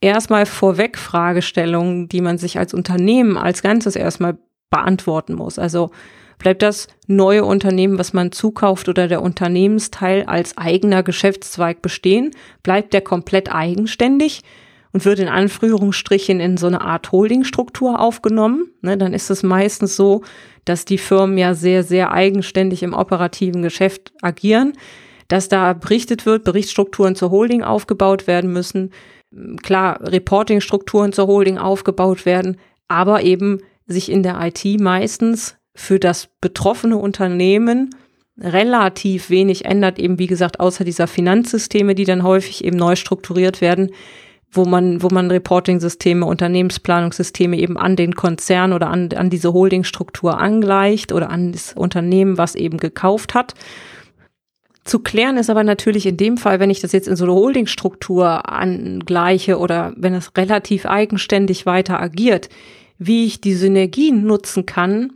erstmal 0.00 0.46
vorweg 0.46 0.96
Fragestellungen, 0.96 2.08
die 2.08 2.20
man 2.20 2.38
sich 2.38 2.58
als 2.58 2.72
Unternehmen 2.72 3.36
als 3.36 3.62
Ganzes 3.62 3.96
erstmal 3.96 4.38
beantworten 4.70 5.34
muss. 5.34 5.58
Also 5.58 5.90
bleibt 6.38 6.62
das 6.62 6.86
neue 7.06 7.44
Unternehmen, 7.44 7.98
was 7.98 8.12
man 8.12 8.32
zukauft 8.32 8.88
oder 8.88 9.08
der 9.08 9.20
Unternehmensteil 9.20 10.24
als 10.24 10.56
eigener 10.56 11.02
Geschäftszweig 11.02 11.82
bestehen? 11.82 12.30
Bleibt 12.62 12.94
der 12.94 13.02
komplett 13.02 13.52
eigenständig? 13.52 14.42
Und 14.92 15.04
wird 15.04 15.18
in 15.18 15.28
Anführungsstrichen 15.28 16.40
in 16.40 16.56
so 16.56 16.66
eine 16.66 16.80
Art 16.80 17.12
Holdingstruktur 17.12 18.00
aufgenommen, 18.00 18.70
ne, 18.82 18.96
dann 18.96 19.12
ist 19.12 19.30
es 19.30 19.42
meistens 19.42 19.96
so, 19.96 20.22
dass 20.64 20.84
die 20.84 20.98
Firmen 20.98 21.38
ja 21.38 21.54
sehr, 21.54 21.82
sehr 21.84 22.12
eigenständig 22.12 22.82
im 22.82 22.94
operativen 22.94 23.62
Geschäft 23.62 24.12
agieren, 24.20 24.72
dass 25.28 25.48
da 25.48 25.72
berichtet 25.74 26.26
wird, 26.26 26.44
Berichtsstrukturen 26.44 27.14
zur 27.14 27.30
Holding 27.30 27.62
aufgebaut 27.62 28.26
werden 28.26 28.52
müssen, 28.52 28.90
klar, 29.62 30.00
Reportingstrukturen 30.02 31.12
zur 31.12 31.28
Holding 31.28 31.58
aufgebaut 31.58 32.26
werden, 32.26 32.56
aber 32.88 33.22
eben 33.22 33.60
sich 33.86 34.10
in 34.10 34.22
der 34.22 34.40
IT 34.40 34.80
meistens 34.80 35.56
für 35.74 35.98
das 35.98 36.28
betroffene 36.40 36.96
Unternehmen 36.96 37.90
relativ 38.38 39.30
wenig 39.30 39.66
ändert, 39.66 39.98
eben 39.98 40.18
wie 40.18 40.26
gesagt, 40.26 40.60
außer 40.60 40.84
dieser 40.84 41.06
Finanzsysteme, 41.06 41.94
die 41.94 42.04
dann 42.04 42.22
häufig 42.22 42.64
eben 42.64 42.76
neu 42.76 42.96
strukturiert 42.96 43.60
werden, 43.60 43.90
wo 44.52 44.64
man, 44.64 45.02
wo 45.02 45.08
man 45.10 45.30
Reporting-Systeme, 45.30 46.26
Unternehmensplanungssysteme 46.26 47.56
eben 47.56 47.76
an 47.76 47.96
den 47.96 48.14
Konzern 48.14 48.72
oder 48.72 48.88
an, 48.88 49.10
an 49.14 49.30
diese 49.30 49.52
Holdingstruktur 49.52 50.38
angleicht 50.38 51.12
oder 51.12 51.30
an 51.30 51.52
das 51.52 51.72
Unternehmen, 51.72 52.36
was 52.36 52.54
eben 52.54 52.78
gekauft 52.78 53.34
hat. 53.34 53.54
Zu 54.84 54.98
klären 54.98 55.36
ist 55.36 55.50
aber 55.50 55.62
natürlich 55.62 56.06
in 56.06 56.16
dem 56.16 56.36
Fall, 56.36 56.58
wenn 56.58 56.70
ich 56.70 56.80
das 56.80 56.92
jetzt 56.92 57.06
in 57.06 57.14
so 57.14 57.24
eine 57.24 57.34
Holdingstruktur 57.34 58.50
angleiche 58.50 59.58
oder 59.58 59.92
wenn 59.96 60.14
es 60.14 60.36
relativ 60.36 60.86
eigenständig 60.86 61.66
weiter 61.66 62.00
agiert, 62.00 62.48
wie 62.98 63.26
ich 63.26 63.40
die 63.40 63.54
Synergien 63.54 64.24
nutzen 64.24 64.66
kann 64.66 65.12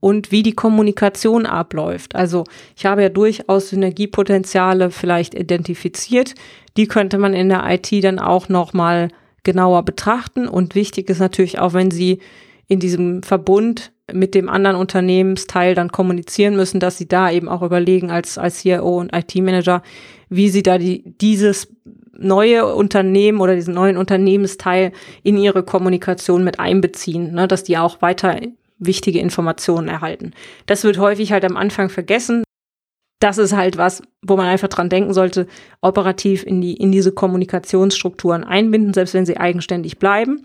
und 0.00 0.32
wie 0.32 0.42
die 0.42 0.54
Kommunikation 0.54 1.46
abläuft. 1.46 2.14
Also 2.14 2.44
ich 2.76 2.86
habe 2.86 3.02
ja 3.02 3.08
durchaus 3.10 3.68
Synergiepotenziale 3.68 4.90
vielleicht 4.90 5.34
identifiziert. 5.34 6.34
Die 6.76 6.86
könnte 6.86 7.18
man 7.18 7.34
in 7.34 7.50
der 7.50 7.64
IT 7.68 7.92
dann 8.02 8.18
auch 8.18 8.48
nochmal 8.48 9.08
genauer 9.44 9.84
betrachten. 9.84 10.48
Und 10.48 10.74
wichtig 10.74 11.08
ist 11.10 11.20
natürlich 11.20 11.58
auch, 11.58 11.74
wenn 11.74 11.90
Sie 11.90 12.20
in 12.66 12.80
diesem 12.80 13.22
Verbund 13.22 13.92
mit 14.12 14.34
dem 14.34 14.48
anderen 14.48 14.76
Unternehmensteil 14.76 15.74
dann 15.74 15.92
kommunizieren 15.92 16.56
müssen, 16.56 16.80
dass 16.80 16.98
Sie 16.98 17.06
da 17.06 17.30
eben 17.30 17.48
auch 17.48 17.62
überlegen 17.62 18.10
als, 18.10 18.38
als 18.38 18.60
CIO 18.60 18.98
und 18.98 19.14
IT-Manager, 19.14 19.82
wie 20.28 20.48
Sie 20.48 20.62
da 20.62 20.78
die, 20.78 21.04
dieses 21.20 21.68
neue 22.20 22.74
Unternehmen 22.74 23.40
oder 23.40 23.54
diesen 23.54 23.74
neuen 23.74 23.96
Unternehmensteil 23.96 24.92
in 25.22 25.38
ihre 25.38 25.62
Kommunikation 25.62 26.44
mit 26.44 26.60
einbeziehen, 26.60 27.32
ne, 27.32 27.48
dass 27.48 27.64
die 27.64 27.78
auch 27.78 28.02
weiter 28.02 28.36
wichtige 28.80 29.20
Informationen 29.20 29.88
erhalten. 29.88 30.32
Das 30.66 30.82
wird 30.82 30.98
häufig 30.98 31.30
halt 31.32 31.44
am 31.44 31.56
Anfang 31.56 31.88
vergessen. 31.88 32.42
das 33.20 33.36
ist 33.36 33.54
halt 33.54 33.76
was, 33.76 34.02
wo 34.22 34.36
man 34.36 34.46
einfach 34.46 34.68
dran 34.68 34.88
denken 34.88 35.12
sollte, 35.12 35.46
operativ 35.82 36.42
in 36.42 36.62
die, 36.62 36.74
in 36.74 36.90
diese 36.90 37.12
Kommunikationsstrukturen 37.12 38.44
einbinden, 38.44 38.94
selbst 38.94 39.12
wenn 39.12 39.26
sie 39.26 39.36
eigenständig 39.36 39.98
bleiben. 39.98 40.42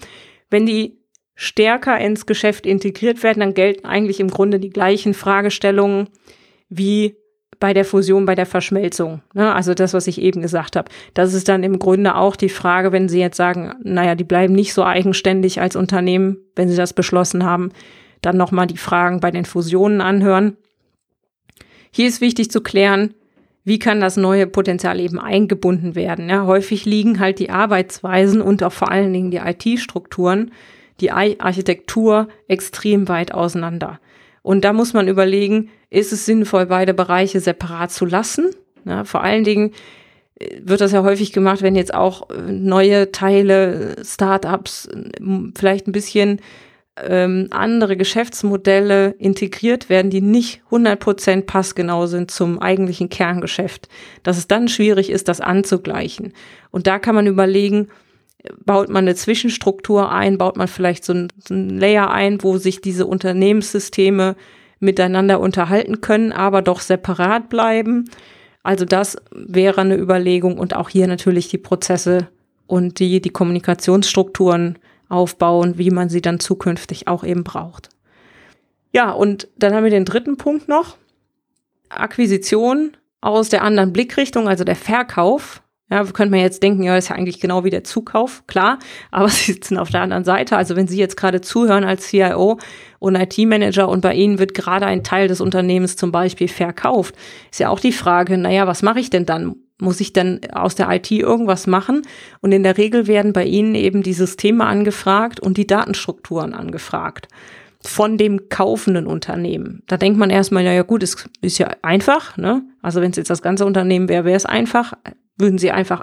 Wenn 0.49 0.65
die 0.65 0.99
stärker 1.35 1.97
ins 1.97 2.25
Geschäft 2.25 2.65
integriert 2.65 3.23
werden, 3.23 3.39
dann 3.39 3.53
gelten 3.53 3.85
eigentlich 3.85 4.19
im 4.19 4.29
Grunde 4.29 4.59
die 4.59 4.69
gleichen 4.69 5.13
Fragestellungen 5.13 6.09
wie 6.67 7.15
bei 7.59 7.73
der 7.73 7.85
Fusion, 7.85 8.25
bei 8.25 8.35
der 8.35 8.45
Verschmelzung. 8.45 9.21
Ne? 9.33 9.53
Also 9.53 9.73
das, 9.73 9.93
was 9.93 10.07
ich 10.07 10.21
eben 10.21 10.41
gesagt 10.41 10.75
habe. 10.75 10.89
Das 11.13 11.33
ist 11.33 11.47
dann 11.47 11.63
im 11.63 11.79
Grunde 11.79 12.15
auch 12.15 12.35
die 12.35 12.49
Frage, 12.49 12.91
wenn 12.91 13.09
Sie 13.09 13.19
jetzt 13.19 13.37
sagen, 13.37 13.73
naja, 13.83 14.15
die 14.15 14.23
bleiben 14.23 14.53
nicht 14.53 14.73
so 14.73 14.83
eigenständig 14.83 15.61
als 15.61 15.75
Unternehmen, 15.75 16.37
wenn 16.55 16.69
Sie 16.69 16.75
das 16.75 16.93
beschlossen 16.93 17.45
haben, 17.45 17.71
dann 18.25 18.37
nochmal 18.37 18.67
die 18.67 18.77
Fragen 18.77 19.19
bei 19.19 19.31
den 19.31 19.45
Fusionen 19.45 20.01
anhören. 20.01 20.57
Hier 21.91 22.07
ist 22.07 22.21
wichtig 22.21 22.51
zu 22.51 22.61
klären, 22.61 23.13
wie 23.63 23.79
kann 23.79 23.99
das 23.99 24.15
neue 24.15 24.47
Potenzial 24.47 24.99
eben 24.99 25.19
eingebunden 25.19 25.95
werden. 25.95 26.29
Ja, 26.29 26.45
häufig 26.45 26.85
liegen 26.85 27.19
halt 27.19 27.39
die 27.39 27.49
Arbeitsweisen 27.49 28.41
und 28.41 28.63
auch 28.63 28.71
vor 28.71 28.91
allen 28.91 29.11
Dingen 29.11 29.31
die 29.31 29.37
IT-Strukturen, 29.37 30.51
die 31.01 31.11
Architektur 31.11 32.27
extrem 32.47 33.07
weit 33.07 33.33
auseinander. 33.33 33.99
Und 34.43 34.63
da 34.63 34.73
muss 34.73 34.93
man 34.93 35.07
überlegen, 35.07 35.69
ist 35.89 36.13
es 36.13 36.25
sinnvoll, 36.25 36.67
beide 36.67 36.93
Bereiche 36.93 37.39
separat 37.39 37.91
zu 37.91 38.05
lassen? 38.05 38.51
Ja, 38.85 39.03
vor 39.03 39.23
allen 39.23 39.43
Dingen 39.43 39.71
äh, 40.39 40.59
wird 40.61 40.81
das 40.81 40.91
ja 40.91 41.01
häufig 41.01 41.33
gemacht, 41.33 41.63
wenn 41.63 41.75
jetzt 41.75 41.93
auch 41.93 42.29
äh, 42.29 42.51
neue 42.51 43.11
Teile, 43.11 43.95
Startups 44.03 44.87
vielleicht 45.55 45.87
ein 45.87 45.91
bisschen 45.91 46.39
ähm, 47.01 47.47
andere 47.51 47.97
Geschäftsmodelle 47.97 49.15
integriert 49.19 49.89
werden, 49.89 50.09
die 50.09 50.21
nicht 50.21 50.61
100% 50.71 51.45
passgenau 51.45 52.05
sind 52.05 52.31
zum 52.31 52.59
eigentlichen 52.59 53.09
Kerngeschäft, 53.09 53.89
dass 54.23 54.37
es 54.37 54.47
dann 54.47 54.67
schwierig 54.67 55.09
ist, 55.09 55.27
das 55.27 55.41
anzugleichen. 55.41 56.33
Und 56.71 56.87
da 56.87 56.99
kann 56.99 57.15
man 57.15 57.27
überlegen, 57.27 57.89
baut 58.65 58.89
man 58.89 59.05
eine 59.05 59.15
Zwischenstruktur 59.15 60.11
ein, 60.11 60.37
baut 60.37 60.57
man 60.57 60.67
vielleicht 60.67 61.03
so 61.03 61.13
ein, 61.13 61.27
so 61.45 61.53
ein 61.53 61.69
Layer 61.69 62.11
ein, 62.11 62.43
wo 62.43 62.57
sich 62.57 62.81
diese 62.81 63.05
Unternehmenssysteme 63.05 64.35
miteinander 64.79 65.39
unterhalten 65.39 66.01
können, 66.01 66.31
aber 66.31 66.61
doch 66.61 66.79
separat 66.79 67.49
bleiben. 67.49 68.09
Also 68.63 68.85
das 68.85 69.17
wäre 69.31 69.81
eine 69.81 69.97
Überlegung 69.97 70.57
und 70.57 70.75
auch 70.75 70.89
hier 70.89 71.07
natürlich 71.07 71.49
die 71.49 71.57
Prozesse 71.57 72.29
und 72.67 72.99
die, 72.99 73.21
die 73.21 73.29
Kommunikationsstrukturen 73.29 74.79
aufbauen, 75.15 75.77
wie 75.77 75.89
man 75.89 76.09
sie 76.09 76.21
dann 76.21 76.39
zukünftig 76.39 77.07
auch 77.07 77.23
eben 77.23 77.43
braucht. 77.43 77.89
Ja, 78.91 79.11
und 79.11 79.47
dann 79.57 79.73
haben 79.73 79.83
wir 79.83 79.91
den 79.91 80.05
dritten 80.05 80.37
Punkt 80.37 80.67
noch. 80.67 80.97
Akquisition 81.89 82.95
aus 83.21 83.49
der 83.49 83.63
anderen 83.63 83.93
Blickrichtung, 83.93 84.47
also 84.47 84.63
der 84.63 84.75
Verkauf. 84.75 85.61
Ja, 85.89 86.03
könnte 86.03 86.31
man 86.31 86.39
jetzt 86.39 86.63
denken, 86.63 86.81
ja, 86.81 86.97
ist 86.97 87.09
ja 87.09 87.15
eigentlich 87.15 87.39
genau 87.39 87.63
wie 87.63 87.69
der 87.69 87.83
Zukauf, 87.83 88.43
klar, 88.47 88.79
aber 89.11 89.29
sie 89.29 89.51
sitzen 89.51 89.77
auf 89.77 89.89
der 89.89 90.01
anderen 90.01 90.23
Seite. 90.23 90.57
Also 90.57 90.75
wenn 90.75 90.87
Sie 90.87 90.97
jetzt 90.97 91.15
gerade 91.15 91.41
zuhören 91.41 91.83
als 91.83 92.07
CIO 92.07 92.59
und 92.97 93.15
IT-Manager 93.15 93.87
und 93.87 94.01
bei 94.01 94.15
Ihnen 94.15 94.39
wird 94.39 94.55
gerade 94.55 94.87
ein 94.87 95.03
Teil 95.03 95.27
des 95.27 95.41
Unternehmens 95.41 95.95
zum 95.95 96.11
Beispiel 96.11 96.47
verkauft, 96.47 97.15
ist 97.51 97.59
ja 97.59 97.69
auch 97.69 97.79
die 97.79 97.91
Frage, 97.91 98.37
naja, 98.37 98.65
was 98.65 98.81
mache 98.81 98.99
ich 98.99 99.11
denn 99.11 99.27
dann? 99.27 99.55
Muss 99.79 99.99
ich 99.99 100.13
denn 100.13 100.41
aus 100.53 100.75
der 100.75 100.89
IT 100.89 101.11
irgendwas 101.11 101.67
machen? 101.67 102.03
Und 102.41 102.51
in 102.51 102.63
der 102.63 102.77
Regel 102.77 103.07
werden 103.07 103.33
bei 103.33 103.45
Ihnen 103.45 103.75
eben 103.75 104.03
die 104.03 104.13
Systeme 104.13 104.65
angefragt 104.65 105.39
und 105.39 105.57
die 105.57 105.67
Datenstrukturen 105.67 106.53
angefragt 106.53 107.27
von 107.83 108.17
dem 108.17 108.49
kaufenden 108.49 109.05
Unternehmen. 109.05 109.83
Da 109.87 109.97
denkt 109.97 110.17
man 110.17 110.29
erstmal, 110.29 110.63
ja, 110.63 110.71
ja 110.71 110.83
gut, 110.83 111.03
es 111.03 111.27
ist 111.41 111.57
ja 111.57 111.69
einfach. 111.81 112.37
Ne? 112.37 112.63
Also 112.81 113.01
wenn 113.01 113.11
es 113.11 113.17
jetzt 113.17 113.29
das 113.29 113.41
ganze 113.41 113.65
Unternehmen 113.65 114.09
wäre, 114.09 114.25
wäre 114.25 114.37
es 114.37 114.45
einfach. 114.45 114.93
Würden 115.37 115.57
Sie 115.57 115.71
einfach 115.71 116.01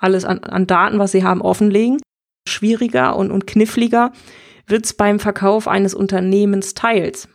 alles 0.00 0.24
an, 0.24 0.38
an 0.40 0.66
Daten, 0.66 0.98
was 0.98 1.12
Sie 1.12 1.24
haben, 1.24 1.42
offenlegen. 1.42 1.98
Schwieriger 2.46 3.16
und, 3.16 3.30
und 3.30 3.46
kniffliger 3.46 4.12
wird 4.66 4.86
es 4.86 4.94
beim 4.94 5.18
Verkauf 5.18 5.68
eines 5.68 5.94
Unternehmensteils. 5.94 7.28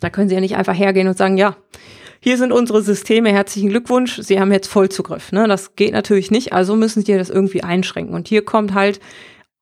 Da 0.00 0.10
können 0.10 0.28
Sie 0.28 0.34
ja 0.34 0.40
nicht 0.40 0.56
einfach 0.56 0.76
hergehen 0.76 1.08
und 1.08 1.16
sagen, 1.16 1.36
ja, 1.36 1.56
hier 2.24 2.38
sind 2.38 2.52
unsere 2.52 2.80
Systeme, 2.80 3.30
herzlichen 3.30 3.68
Glückwunsch, 3.68 4.18
Sie 4.22 4.40
haben 4.40 4.50
jetzt 4.50 4.68
Vollzugriff. 4.68 5.30
Ne? 5.30 5.46
Das 5.46 5.76
geht 5.76 5.92
natürlich 5.92 6.30
nicht, 6.30 6.54
also 6.54 6.74
müssen 6.74 7.04
Sie 7.04 7.12
das 7.12 7.28
irgendwie 7.28 7.62
einschränken. 7.62 8.14
Und 8.14 8.28
hier 8.28 8.42
kommt 8.42 8.72
halt 8.72 8.98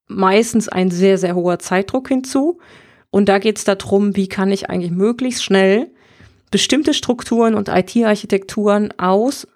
meistens 0.07 0.69
ein 0.69 0.93
sehr, 0.93 1.19
sehr 1.19 1.35
hoher 1.35 1.59
Zeitdruck 1.59 2.07
hinzu. 2.07 2.61
Und 3.11 3.29
da 3.29 3.41
geht 3.41 3.59
es 3.59 3.65
darum, 3.65 4.15
wie 4.15 4.29
kann 4.29 4.53
ich 4.53 4.71
eigentlich 4.71 4.93
möglichst 4.93 5.43
schnell 5.43 5.91
bestimmte 6.53 6.95
Strukturen 6.95 7.57
und 7.57 7.69
IT-Architekturen 7.69 8.97
aus 8.97 9.49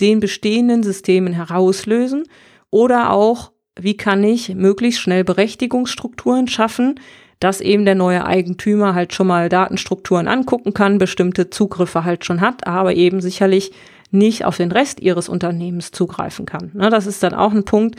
den 0.00 0.18
bestehenden 0.18 0.82
Systemen 0.82 1.34
herauslösen 1.34 2.24
oder 2.72 3.12
auch, 3.12 3.52
wie 3.78 3.96
kann 3.96 4.24
ich 4.24 4.52
möglichst 4.56 5.00
schnell 5.00 5.22
Berechtigungsstrukturen 5.22 6.48
schaffen, 6.48 6.98
dass 7.42 7.60
eben 7.60 7.84
der 7.84 7.96
neue 7.96 8.24
Eigentümer 8.24 8.94
halt 8.94 9.12
schon 9.12 9.26
mal 9.26 9.48
Datenstrukturen 9.48 10.28
angucken 10.28 10.74
kann, 10.74 10.98
bestimmte 10.98 11.50
Zugriffe 11.50 12.04
halt 12.04 12.24
schon 12.24 12.40
hat, 12.40 12.68
aber 12.68 12.94
eben 12.94 13.20
sicherlich 13.20 13.72
nicht 14.12 14.44
auf 14.44 14.58
den 14.58 14.70
Rest 14.70 15.00
ihres 15.00 15.28
Unternehmens 15.28 15.90
zugreifen 15.90 16.46
kann. 16.46 16.70
Ne, 16.74 16.88
das 16.88 17.08
ist 17.08 17.20
dann 17.24 17.34
auch 17.34 17.50
ein 17.50 17.64
Punkt, 17.64 17.96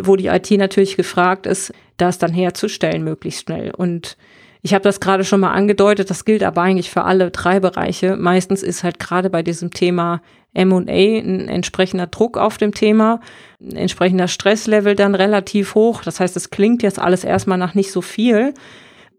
wo 0.00 0.14
die 0.14 0.28
IT 0.28 0.48
natürlich 0.52 0.96
gefragt 0.96 1.46
ist, 1.46 1.72
das 1.96 2.18
dann 2.18 2.32
herzustellen 2.32 3.02
möglichst 3.02 3.46
schnell. 3.46 3.72
Und 3.76 4.16
ich 4.64 4.72
habe 4.72 4.82
das 4.82 4.98
gerade 4.98 5.24
schon 5.24 5.40
mal 5.40 5.52
angedeutet, 5.52 6.08
das 6.08 6.24
gilt 6.24 6.42
aber 6.42 6.62
eigentlich 6.62 6.90
für 6.90 7.04
alle 7.04 7.30
drei 7.30 7.60
Bereiche. 7.60 8.16
Meistens 8.16 8.62
ist 8.62 8.82
halt 8.82 8.98
gerade 8.98 9.28
bei 9.28 9.42
diesem 9.42 9.70
Thema 9.70 10.22
M&A 10.54 10.80
ein 10.80 11.50
entsprechender 11.50 12.06
Druck 12.06 12.38
auf 12.38 12.56
dem 12.56 12.72
Thema, 12.72 13.20
ein 13.60 13.76
entsprechender 13.76 14.26
Stresslevel 14.26 14.94
dann 14.94 15.14
relativ 15.14 15.74
hoch. 15.74 16.02
Das 16.02 16.18
heißt, 16.18 16.34
es 16.38 16.48
klingt 16.48 16.82
jetzt 16.82 16.98
alles 16.98 17.24
erstmal 17.24 17.58
nach 17.58 17.74
nicht 17.74 17.92
so 17.92 18.00
viel, 18.00 18.54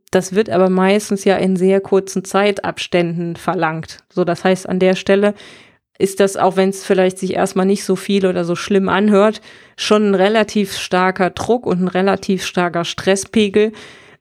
das 0.09 0.33
wird 0.33 0.49
aber 0.49 0.71
meistens 0.71 1.25
ja 1.25 1.35
in 1.35 1.57
sehr 1.57 1.79
kurzen 1.79 2.25
Zeitabständen 2.25 3.35
verlangt. 3.35 3.99
So, 4.09 4.23
das 4.23 4.43
heißt, 4.43 4.67
an 4.67 4.79
der 4.79 4.95
Stelle 4.95 5.35
ist 5.99 6.21
das, 6.21 6.37
auch 6.37 6.55
wenn 6.55 6.69
es 6.69 6.83
vielleicht 6.83 7.19
sich 7.19 7.35
erstmal 7.35 7.67
nicht 7.67 7.83
so 7.83 7.95
viel 7.95 8.25
oder 8.25 8.45
so 8.45 8.55
schlimm 8.55 8.89
anhört, 8.89 9.41
schon 9.77 10.09
ein 10.09 10.15
relativ 10.15 10.75
starker 10.75 11.29
Druck 11.29 11.67
und 11.67 11.83
ein 11.83 11.87
relativ 11.87 12.43
starker 12.43 12.83
Stresspegel, 12.83 13.73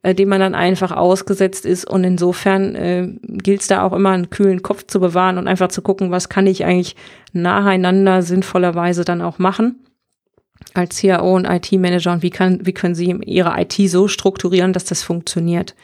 äh, 0.04 0.14
dem 0.14 0.28
man 0.28 0.38
dann 0.38 0.54
einfach 0.54 0.92
ausgesetzt 0.92 1.64
ist. 1.64 1.88
Und 1.88 2.04
insofern 2.04 2.74
äh, 2.74 3.08
gilt 3.22 3.62
es 3.62 3.68
da 3.68 3.82
auch 3.82 3.94
immer 3.94 4.10
einen 4.10 4.28
kühlen 4.28 4.62
Kopf 4.62 4.86
zu 4.86 5.00
bewahren 5.00 5.38
und 5.38 5.48
einfach 5.48 5.68
zu 5.68 5.80
gucken, 5.80 6.10
was 6.10 6.28
kann 6.28 6.46
ich 6.46 6.64
eigentlich 6.64 6.94
nacheinander 7.32 8.20
sinnvollerweise 8.20 9.04
dann 9.06 9.22
auch 9.22 9.38
machen 9.38 9.76
als 10.74 10.96
CIO 10.96 11.34
und 11.34 11.46
IT-Manager 11.46 12.12
und 12.12 12.22
wie, 12.22 12.30
kann, 12.30 12.60
wie 12.64 12.74
können 12.74 12.94
Sie 12.94 13.10
Ihre 13.24 13.58
IT 13.58 13.72
so 13.90 14.06
strukturieren, 14.06 14.74
dass 14.74 14.84
das 14.84 15.02
funktioniert. 15.02 15.74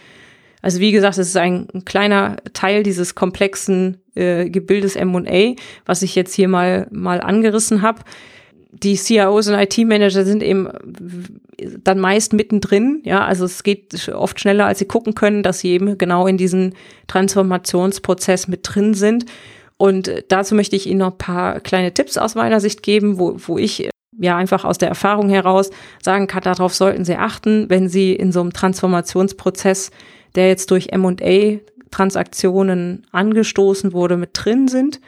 Also 0.60 0.80
wie 0.80 0.92
gesagt, 0.92 1.16
es 1.16 1.28
ist 1.28 1.36
ein, 1.38 1.68
ein 1.72 1.86
kleiner 1.86 2.36
Teil 2.52 2.82
dieses 2.82 3.14
komplexen 3.14 4.02
äh, 4.14 4.50
Gebildes 4.50 4.96
M&A, 4.96 5.54
was 5.86 6.02
ich 6.02 6.14
jetzt 6.14 6.34
hier 6.34 6.48
mal, 6.48 6.86
mal 6.90 7.22
angerissen 7.22 7.80
habe. 7.80 8.00
Die 8.72 8.96
CIOs 8.96 9.48
und 9.48 9.54
IT-Manager 9.54 10.24
sind 10.24 10.42
eben 10.42 10.68
dann 11.82 11.98
meist 11.98 12.32
mittendrin. 12.32 13.00
Ja, 13.04 13.24
also 13.24 13.44
es 13.44 13.62
geht 13.62 14.08
oft 14.10 14.40
schneller, 14.40 14.66
als 14.66 14.78
sie 14.78 14.86
gucken 14.86 15.14
können, 15.14 15.42
dass 15.42 15.60
sie 15.60 15.70
eben 15.70 15.98
genau 15.98 16.26
in 16.26 16.36
diesen 16.36 16.74
Transformationsprozess 17.08 18.48
mit 18.48 18.60
drin 18.62 18.94
sind. 18.94 19.26
Und 19.76 20.10
dazu 20.28 20.54
möchte 20.54 20.76
ich 20.76 20.86
Ihnen 20.86 20.98
noch 20.98 21.12
ein 21.12 21.18
paar 21.18 21.60
kleine 21.60 21.94
Tipps 21.94 22.18
aus 22.18 22.34
meiner 22.34 22.60
Sicht 22.60 22.82
geben, 22.82 23.18
wo, 23.18 23.36
wo 23.38 23.56
ich 23.56 23.88
ja 24.18 24.36
einfach 24.36 24.66
aus 24.66 24.78
der 24.78 24.90
Erfahrung 24.90 25.30
heraus 25.30 25.70
sagen 26.02 26.26
kann, 26.26 26.42
darauf 26.42 26.74
sollten 26.74 27.06
Sie 27.06 27.16
achten, 27.16 27.70
wenn 27.70 27.88
Sie 27.88 28.12
in 28.12 28.30
so 28.30 28.40
einem 28.40 28.52
Transformationsprozess, 28.52 29.90
der 30.34 30.48
jetzt 30.48 30.70
durch 30.70 30.90
M&A-Transaktionen 30.90 33.06
angestoßen 33.10 33.94
wurde, 33.94 34.18
mit 34.18 34.30
drin 34.34 34.68
sind. 34.68 35.00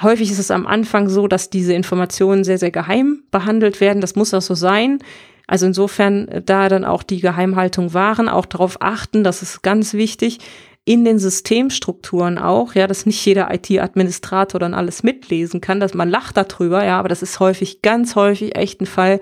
Häufig 0.00 0.30
ist 0.30 0.38
es 0.38 0.50
am 0.50 0.66
Anfang 0.66 1.08
so, 1.08 1.28
dass 1.28 1.50
diese 1.50 1.74
Informationen 1.74 2.44
sehr, 2.44 2.58
sehr 2.58 2.70
geheim 2.70 3.24
behandelt 3.30 3.80
werden. 3.80 4.00
Das 4.00 4.16
muss 4.16 4.32
auch 4.32 4.40
so 4.40 4.54
sein. 4.54 5.00
Also 5.46 5.66
insofern 5.66 6.28
äh, 6.28 6.42
da 6.42 6.68
dann 6.68 6.84
auch 6.84 7.02
die 7.02 7.20
Geheimhaltung 7.20 7.94
wahren, 7.94 8.28
auch 8.28 8.46
darauf 8.46 8.80
achten, 8.80 9.24
das 9.24 9.42
ist 9.42 9.62
ganz 9.62 9.94
wichtig, 9.94 10.38
in 10.84 11.04
den 11.04 11.18
Systemstrukturen 11.18 12.38
auch, 12.38 12.74
ja, 12.74 12.88
dass 12.88 13.06
nicht 13.06 13.24
jeder 13.24 13.54
IT-Administrator 13.54 14.58
dann 14.58 14.74
alles 14.74 15.04
mitlesen 15.04 15.60
kann, 15.60 15.78
dass 15.78 15.94
man 15.94 16.10
lacht 16.10 16.36
darüber, 16.36 16.84
ja, 16.84 16.98
aber 16.98 17.08
das 17.08 17.22
ist 17.22 17.38
häufig, 17.38 17.82
ganz 17.82 18.16
häufig 18.16 18.56
echt 18.56 18.80
ein 18.80 18.86
Fall, 18.86 19.20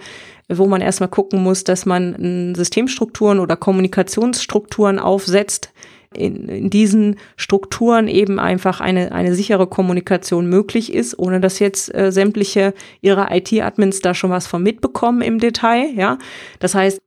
wo 0.48 0.66
man 0.66 0.80
erstmal 0.80 1.10
gucken 1.10 1.42
muss, 1.42 1.64
dass 1.64 1.84
man 1.84 2.54
Systemstrukturen 2.54 3.40
oder 3.40 3.56
Kommunikationsstrukturen 3.56 4.98
aufsetzt, 4.98 5.72
in, 6.14 6.48
in 6.48 6.70
diesen 6.70 7.16
Strukturen 7.36 8.08
eben 8.08 8.38
einfach 8.40 8.80
eine, 8.80 9.12
eine 9.12 9.34
sichere 9.34 9.66
Kommunikation 9.66 10.48
möglich 10.48 10.92
ist, 10.92 11.18
ohne 11.18 11.40
dass 11.40 11.58
jetzt 11.60 11.94
äh, 11.94 12.10
sämtliche 12.10 12.74
ihrer 13.00 13.34
IT-Admins 13.34 14.00
da 14.00 14.14
schon 14.14 14.30
was 14.30 14.46
von 14.46 14.62
mitbekommen 14.62 15.22
im 15.22 15.38
Detail, 15.38 15.90
ja. 15.94 16.18
Das 16.58 16.74
heißt, 16.74 17.00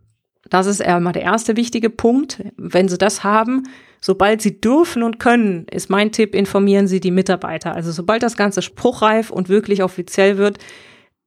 Das 0.50 0.68
ist 0.68 0.82
einmal 0.82 1.14
der 1.14 1.24
erste 1.24 1.56
wichtige 1.58 1.90
Punkt. 1.90 2.44
Wenn 2.58 2.88
Sie 2.88 2.98
das 2.98 3.24
haben, 3.24 3.64
sobald 4.02 4.42
Sie 4.42 4.60
dürfen 4.62 5.02
und 5.04 5.20
können, 5.20 5.66
ist 5.72 5.90
mein 5.90 6.12
Tipp, 6.12 6.36
informieren 6.36 6.88
Sie 6.88 7.00
die 7.00 7.12
Mitarbeiter. 7.12 7.74
Also 7.74 7.92
sobald 7.92 8.22
das 8.24 8.38
Ganze 8.38 8.62
spruchreif 8.62 9.32
und 9.32 9.50
wirklich 9.50 9.84
offiziell 9.84 10.38
wird, 10.38 10.60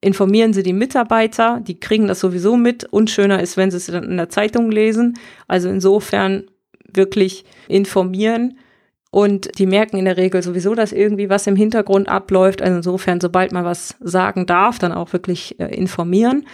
informieren 0.00 0.52
Sie 0.52 0.62
die 0.62 0.75
Mitarbeiter. 0.75 1.61
Die 1.61 1.80
kriegen 1.80 2.06
das 2.06 2.21
sowieso 2.21 2.56
mit. 2.56 2.85
Unschöner 2.85 3.42
ist, 3.42 3.56
wenn 3.56 3.71
Sie 3.71 3.78
es 3.78 3.87
dann 3.87 4.04
in 4.04 4.16
der 4.16 4.28
Zeitung 4.28 4.71
lesen. 4.71 5.18
Also 5.49 5.68
insofern 5.68 6.45
wirklich 6.93 7.45
informieren. 7.69 8.59
Und 9.11 9.59
die 9.59 9.66
merken 9.66 9.97
in 9.97 10.05
der 10.05 10.16
Regel 10.16 10.43
sowieso, 10.43 10.75
dass 10.75 10.93
irgendwie 10.93 11.31
was 11.31 11.47
im 11.47 11.57
Hintergrund 11.57 12.09
abläuft. 12.09 12.61
Also 12.61 12.76
insofern, 12.76 13.21
sobald 13.21 13.52
man 13.52 13.64
was 13.64 13.97
sagen 14.00 14.47
darf, 14.47 14.78
dann 14.78 14.93
auch 14.93 15.12
wirklich 15.12 15.59
äh, 15.59 15.75
informieren. 15.75 16.47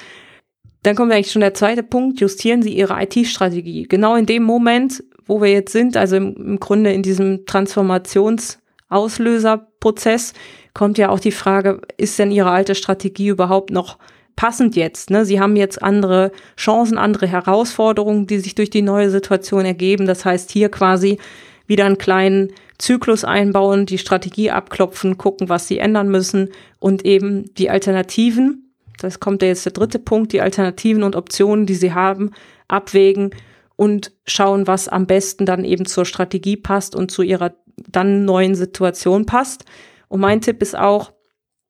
Dann 0.83 0.97
kommt 0.97 1.13
eigentlich 1.13 1.33
schon 1.33 1.41
der 1.41 1.55
zweite 1.55 1.83
Punkt, 1.83 2.21
justieren 2.21 2.63
Sie 2.63 2.77
Ihre 2.77 3.03
IT-Strategie. 3.03 3.87
Genau 3.89 4.17
in 4.17 4.27
dem 4.27 4.43
Moment, 4.43 5.03
wo 5.27 5.41
wir 5.41 5.51
jetzt 5.51 5.73
sind, 5.73 5.97
also 5.97 6.17
im, 6.17 6.37
im 6.37 6.61
Grunde 6.61 6.93
in 6.93 7.03
diesem 7.03 7.47
Transformationsauslöserprozess, 7.47 10.35
kommt 10.75 10.99
ja 10.99 11.09
auch 11.09 11.21
die 11.21 11.33
Frage, 11.33 11.81
ist 11.97 12.19
denn 12.19 12.31
Ihre 12.31 12.51
alte 12.51 12.75
Strategie 12.75 13.29
überhaupt 13.29 13.71
noch 13.71 13.97
passend 14.37 14.77
jetzt? 14.77 15.11
Ne? 15.11 15.25
Sie 15.25 15.41
haben 15.41 15.57
jetzt 15.57 15.83
andere 15.83 16.33
Chancen, 16.57 16.99
andere 16.99 17.27
Herausforderungen, 17.27 18.27
die 18.27 18.39
sich 18.39 18.55
durch 18.55 18.71
die 18.71 18.83
neue 18.83 19.11
Situation 19.11 19.65
ergeben. 19.65 20.07
Das 20.07 20.25
heißt, 20.25 20.51
hier 20.51 20.69
quasi 20.69 21.19
wieder 21.67 21.87
einen 21.87 21.99
kleinen 21.99 22.53
Zyklus 22.79 23.25
einbauen, 23.25 23.87
die 23.87 23.99
Strategie 23.99 24.51
abklopfen, 24.51 25.17
gucken, 25.17 25.49
was 25.49 25.69
sie 25.69 25.79
ändern 25.79 26.09
müssen 26.09 26.51
und 26.81 27.05
eben 27.05 27.55
die 27.55 27.71
Alternativen 27.71 28.63
das 29.03 29.21
kommt 29.21 29.43
ja 29.43 29.49
jetzt 29.49 29.65
der 29.65 29.73
dritte 29.73 29.99
Punkt, 29.99 30.33
die 30.33 30.41
Alternativen 30.41 31.03
und 31.03 31.17
Optionen, 31.17 31.67
die 31.67 31.75
sie 31.75 31.93
haben, 31.93 32.31
abwägen 32.69 33.31
und 33.77 34.13
schauen, 34.27 34.67
was 34.67 34.89
am 34.89 35.07
besten 35.07 35.47
dann 35.47 35.65
eben 35.65 35.87
zur 35.87 36.05
Strategie 36.05 36.57
passt 36.57 36.95
und 36.95 37.11
zu 37.11 37.23
ihrer 37.23 37.55
dann 37.89 38.25
neuen 38.25 38.55
Situation 38.55 39.27
passt. 39.27 39.65
Und 40.09 40.21
mein 40.21 40.41
Tipp 40.41 40.63
ist 40.63 40.77
auch, 40.77 41.13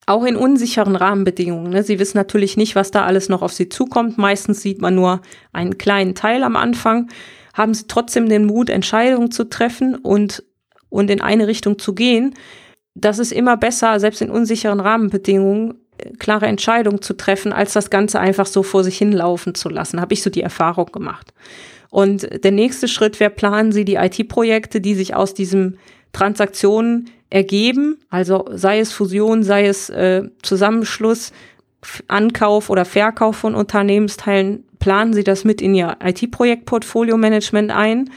auch 0.06 0.24
in 0.24 0.36
unsicheren 0.36 0.96
Rahmenbedingungen. 0.96 1.70
Ne? 1.70 1.82
Sie 1.82 1.98
wissen 1.98 2.16
natürlich 2.16 2.56
nicht, 2.56 2.74
was 2.74 2.90
da 2.90 3.04
alles 3.04 3.28
noch 3.28 3.42
auf 3.42 3.52
Sie 3.52 3.68
zukommt. 3.68 4.18
Meistens 4.18 4.60
sieht 4.60 4.80
man 4.80 4.94
nur 4.94 5.20
einen 5.52 5.78
kleinen 5.78 6.14
Teil 6.14 6.42
am 6.42 6.56
Anfang. 6.56 7.10
Haben 7.54 7.74
Sie 7.74 7.86
trotzdem 7.86 8.28
den 8.28 8.46
Mut, 8.46 8.68
Entscheidungen 8.68 9.30
zu 9.30 9.44
treffen 9.44 9.94
und, 9.94 10.42
und 10.88 11.10
in 11.10 11.20
eine 11.20 11.46
Richtung 11.46 11.78
zu 11.78 11.94
gehen. 11.94 12.34
Das 12.94 13.18
ist 13.18 13.32
immer 13.32 13.56
besser, 13.56 14.00
selbst 14.00 14.22
in 14.22 14.30
unsicheren 14.30 14.80
Rahmenbedingungen, 14.80 15.74
klare 16.18 16.46
Entscheidung 16.46 17.00
zu 17.00 17.14
treffen, 17.14 17.52
als 17.52 17.72
das 17.72 17.88
Ganze 17.88 18.18
einfach 18.18 18.46
so 18.46 18.62
vor 18.62 18.82
sich 18.82 18.98
hinlaufen 18.98 19.54
zu 19.54 19.68
lassen. 19.68 20.00
Habe 20.00 20.14
ich 20.14 20.22
so 20.22 20.30
die 20.30 20.42
Erfahrung 20.42 20.86
gemacht. 20.86 21.32
Und 21.90 22.42
der 22.42 22.52
nächste 22.52 22.88
Schritt 22.88 23.20
wäre, 23.20 23.30
planen 23.30 23.70
Sie 23.70 23.84
die 23.84 23.96
IT-Projekte, 23.96 24.80
die 24.80 24.94
sich 24.94 25.14
aus 25.14 25.34
diesem 25.34 25.76
Transaktionen 26.12 27.10
ergeben, 27.30 27.98
also 28.10 28.44
sei 28.52 28.80
es 28.80 28.92
Fusion, 28.92 29.42
sei 29.42 29.66
es 29.66 29.88
äh, 29.90 30.24
Zusammenschluss, 30.42 31.32
Ankauf 32.08 32.70
oder 32.70 32.84
Verkauf 32.84 33.36
von 33.36 33.54
Unternehmensteilen, 33.54 34.64
planen 34.78 35.14
Sie 35.14 35.24
das 35.24 35.44
mit 35.44 35.60
in 35.60 35.74
Ihr 35.74 35.96
IT-Projekt-Portfolio-Management 36.02 37.70
ein 37.70 38.10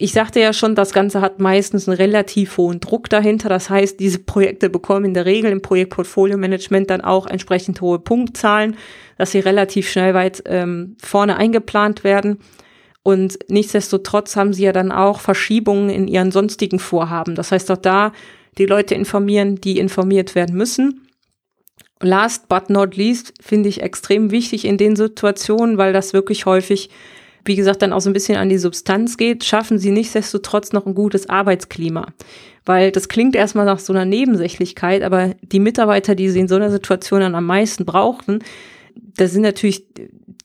ich 0.00 0.12
sagte 0.12 0.38
ja 0.38 0.52
schon, 0.52 0.76
das 0.76 0.92
Ganze 0.92 1.20
hat 1.20 1.40
meistens 1.40 1.88
einen 1.88 1.96
relativ 1.96 2.56
hohen 2.56 2.78
Druck 2.78 3.10
dahinter. 3.10 3.48
Das 3.48 3.68
heißt, 3.68 3.98
diese 3.98 4.20
Projekte 4.20 4.70
bekommen 4.70 5.06
in 5.06 5.14
der 5.14 5.26
Regel 5.26 5.50
im 5.50 5.60
Projektportfolio-Management 5.60 6.88
dann 6.88 7.00
auch 7.00 7.26
entsprechend 7.26 7.80
hohe 7.80 7.98
Punktzahlen, 7.98 8.76
dass 9.18 9.32
sie 9.32 9.40
relativ 9.40 9.90
schnell 9.90 10.14
weit 10.14 10.44
ähm, 10.46 10.96
vorne 11.02 11.36
eingeplant 11.36 12.04
werden. 12.04 12.38
Und 13.08 13.38
nichtsdestotrotz 13.48 14.36
haben 14.36 14.52
sie 14.52 14.64
ja 14.64 14.72
dann 14.72 14.92
auch 14.92 15.20
Verschiebungen 15.20 15.88
in 15.88 16.08
ihren 16.08 16.30
sonstigen 16.30 16.78
Vorhaben. 16.78 17.36
Das 17.36 17.52
heißt 17.52 17.70
auch 17.70 17.78
da 17.78 18.12
die 18.58 18.66
Leute 18.66 18.94
informieren, 18.94 19.56
die 19.56 19.78
informiert 19.78 20.34
werden 20.34 20.54
müssen. 20.54 21.08
Last 22.02 22.50
but 22.50 22.68
not 22.68 22.96
least 22.96 23.32
finde 23.40 23.70
ich 23.70 23.82
extrem 23.82 24.30
wichtig 24.30 24.66
in 24.66 24.76
den 24.76 24.94
Situationen, 24.94 25.78
weil 25.78 25.94
das 25.94 26.12
wirklich 26.12 26.44
häufig 26.44 26.90
wie 27.46 27.56
gesagt, 27.56 27.80
dann 27.80 27.94
auch 27.94 28.02
so 28.02 28.10
ein 28.10 28.12
bisschen 28.12 28.36
an 28.36 28.50
die 28.50 28.58
Substanz 28.58 29.16
geht, 29.16 29.42
schaffen 29.42 29.78
sie 29.78 29.90
nichtsdestotrotz 29.90 30.72
noch 30.72 30.84
ein 30.84 30.94
gutes 30.94 31.30
Arbeitsklima. 31.30 32.08
Weil 32.66 32.92
das 32.92 33.08
klingt 33.08 33.34
erstmal 33.34 33.64
nach 33.64 33.78
so 33.78 33.94
einer 33.94 34.04
Nebensächlichkeit, 34.04 35.02
aber 35.02 35.34
die 35.40 35.60
Mitarbeiter, 35.60 36.14
die 36.14 36.28
sie 36.28 36.40
in 36.40 36.48
so 36.48 36.56
einer 36.56 36.70
Situation 36.70 37.20
dann 37.20 37.34
am 37.34 37.46
meisten 37.46 37.86
brauchten, 37.86 38.40
das 39.00 39.32
sind 39.32 39.42
natürlich 39.42 39.86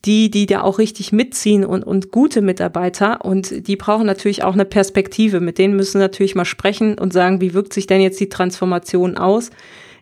die, 0.04 0.30
die 0.30 0.46
da 0.46 0.62
auch 0.62 0.78
richtig 0.78 1.12
mitziehen 1.12 1.64
und, 1.64 1.82
und 1.82 2.10
gute 2.10 2.42
Mitarbeiter 2.42 3.24
und 3.24 3.66
die 3.66 3.76
brauchen 3.76 4.06
natürlich 4.06 4.44
auch 4.44 4.52
eine 4.52 4.64
Perspektive. 4.64 5.40
Mit 5.40 5.58
denen 5.58 5.76
müssen 5.76 5.98
natürlich 5.98 6.34
mal 6.34 6.44
sprechen 6.44 6.98
und 6.98 7.12
sagen, 7.12 7.40
wie 7.40 7.54
wirkt 7.54 7.72
sich 7.72 7.86
denn 7.86 8.00
jetzt 8.00 8.20
die 8.20 8.28
Transformation 8.28 9.16
aus? 9.16 9.50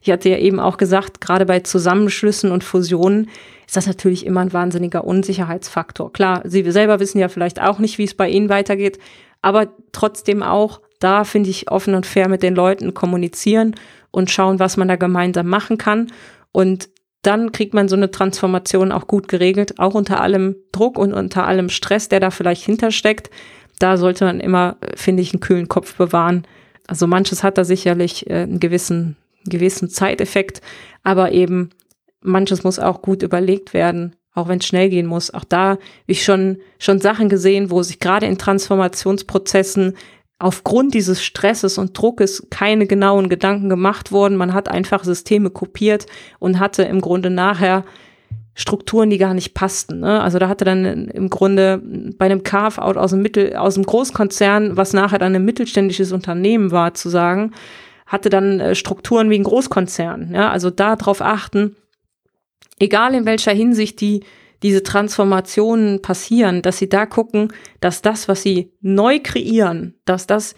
Ich 0.03 0.11
hatte 0.11 0.29
ja 0.29 0.39
eben 0.39 0.59
auch 0.59 0.77
gesagt, 0.77 1.21
gerade 1.21 1.47
bei 1.47 1.61
Zusammenschlüssen 1.61 2.51
und 2.51 2.65
Fusionen 2.65 3.31
ist 3.67 3.77
das 3.77 3.87
natürlich 3.87 4.27
immer 4.27 4.41
ein 4.41 4.53
wahnsinniger 4.53 5.05
Unsicherheitsfaktor. 5.05 6.13
Klar, 6.13 6.43
Sie 6.45 6.69
selber 6.71 6.99
wissen 6.99 7.19
ja 7.19 7.29
vielleicht 7.29 7.63
auch 7.63 7.79
nicht, 7.79 7.99
wie 7.99 8.05
es 8.05 8.15
bei 8.15 8.29
Ihnen 8.29 8.49
weitergeht, 8.49 8.99
aber 9.41 9.69
trotzdem 9.93 10.43
auch 10.43 10.81
da 10.99 11.25
finde 11.25 11.51
ich 11.51 11.71
offen 11.71 11.95
und 11.95 12.07
fair 12.07 12.29
mit 12.29 12.43
den 12.43 12.55
Leuten 12.55 12.95
kommunizieren 12.95 13.75
und 14.11 14.31
schauen, 14.31 14.59
was 14.59 14.77
man 14.77 14.89
da 14.89 14.97
gemeinsam 14.97 15.49
machen 15.49 15.79
kann. 15.79 16.13
Und 16.53 16.89
dann 17.23 17.53
kriegt 17.53 17.73
man 17.73 17.89
so 17.89 17.97
eine 17.97 18.11
Transformation 18.11 18.93
auch 18.93 19.07
gut 19.07 19.29
geregelt, 19.29 19.79
auch 19.79 19.95
unter 19.95 20.21
allem 20.21 20.57
Druck 20.73 20.99
und 20.99 21.13
unter 21.13 21.47
allem 21.47 21.69
Stress, 21.69 22.09
der 22.09 22.21
da 22.21 22.31
vielleicht 22.31 22.65
hintersteckt. 22.65 23.31
Da 23.79 23.97
sollte 23.97 24.25
man 24.25 24.41
immer, 24.41 24.77
finde 24.97 25.23
ich, 25.23 25.33
einen 25.33 25.41
kühlen 25.41 25.69
Kopf 25.69 25.97
bewahren. 25.97 26.47
Also 26.89 27.07
manches 27.07 27.45
hat 27.45 27.59
da 27.59 27.65
sicherlich 27.65 28.29
äh, 28.29 28.43
einen 28.43 28.61
gewissen, 28.61 29.17
gewissen 29.47 29.89
Zeiteffekt, 29.89 30.61
aber 31.05 31.33
eben 31.33 31.71
manches 32.21 32.65
muss 32.65 32.79
auch 32.79 33.03
gut 33.03 33.23
überlegt 33.23 33.73
werden, 33.73 34.17
auch 34.35 34.49
wenn 34.49 34.59
es 34.59 34.67
schnell 34.67 34.89
gehen 34.89 35.07
muss. 35.07 35.33
Auch 35.33 35.45
da 35.45 35.71
habe 35.71 35.81
ich 36.07 36.25
schon, 36.25 36.59
schon 36.79 37.01
Sachen 37.01 37.29
gesehen, 37.29 37.71
wo 37.71 37.83
sich 37.83 38.01
gerade 38.01 38.27
in 38.27 38.39
Transformationsprozessen 38.39 39.97
aufgrund 40.43 40.95
dieses 40.95 41.23
Stresses 41.23 41.79
und 41.79 41.97
Druckes 41.97 42.49
keine 42.51 42.87
genauen 42.87 43.29
Gedanken 43.29 43.69
gemacht 43.69 44.11
wurden. 44.11 44.37
Man 44.37 44.53
hat 44.53 44.69
einfach 44.69 45.05
Systeme 45.05 45.51
kopiert 45.51 46.07
und 46.41 46.59
hatte 46.59 46.83
im 46.83 47.01
Grunde 47.01 47.31
nachher 47.31 47.85
Strukturen, 48.55 49.09
die 49.09 49.19
gar 49.19 49.35
nicht 49.35 49.55
passten. 49.55 50.01
Ne? 50.01 50.21
Also 50.21 50.39
da 50.39 50.49
hatte 50.49 50.65
dann 50.65 50.85
im 50.85 51.31
Grunde 51.31 51.81
bei 52.19 52.27
einem 52.27 52.43
Carve-out 52.43 52.97
aus 52.97 53.11
dem 53.13 53.23
Mittel, 53.23 53.57
aus 53.57 53.75
dem 53.75 53.85
Großkonzern, 53.85 54.77
was 54.77 54.93
nachher 54.93 55.19
dann 55.19 55.35
ein 55.35 55.45
mittelständisches 55.45 56.13
Unternehmen 56.13 56.71
war, 56.71 56.93
zu 56.93 57.09
sagen, 57.09 57.53
hatte 58.07 58.29
dann 58.29 58.61
äh, 58.61 58.75
Strukturen 58.75 59.31
wie 59.31 59.37
ein 59.39 59.45
Großkonzern. 59.45 60.35
Ja? 60.35 60.51
Also 60.51 60.71
da 60.71 60.97
drauf 60.97 61.23
achten, 61.23 61.77
egal 62.79 63.15
in 63.15 63.25
welcher 63.25 63.53
Hinsicht 63.53 64.01
die 64.01 64.25
diese 64.63 64.83
Transformationen 64.83 66.03
passieren, 66.03 66.63
dass 66.63 66.79
sie 66.79 66.89
da 66.89 67.07
gucken, 67.07 67.53
dass 67.81 68.03
das, 68.03 68.29
was 68.29 68.43
sie 68.43 68.73
neu 68.81 69.21
kreieren, 69.23 69.95
dass 70.05 70.27
das 70.27 70.55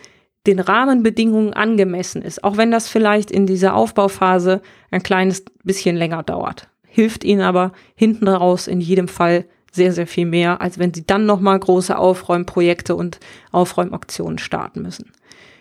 den 0.46 0.60
Rahmenbedingungen 0.60 1.54
angemessen 1.54 2.20
ist, 2.20 2.44
auch 2.44 2.56
wenn 2.56 2.70
das 2.70 2.88
vielleicht 2.88 3.30
in 3.30 3.46
dieser 3.46 3.74
Aufbauphase 3.74 4.60
ein 4.90 5.02
kleines 5.02 5.44
bisschen 5.62 5.96
länger 5.96 6.22
dauert. 6.22 6.68
Hilft 6.86 7.24
ihnen 7.24 7.40
aber 7.40 7.72
hinten 7.94 8.28
raus 8.28 8.66
in 8.68 8.80
jedem 8.80 9.08
Fall 9.08 9.46
sehr, 9.72 9.92
sehr 9.92 10.06
viel 10.06 10.26
mehr, 10.26 10.60
als 10.60 10.78
wenn 10.78 10.94
sie 10.94 11.06
dann 11.06 11.26
nochmal 11.26 11.58
große 11.58 11.96
Aufräumprojekte 11.96 12.94
und 12.94 13.18
Aufräumaktionen 13.50 14.38
starten 14.38 14.82
müssen. 14.82 15.10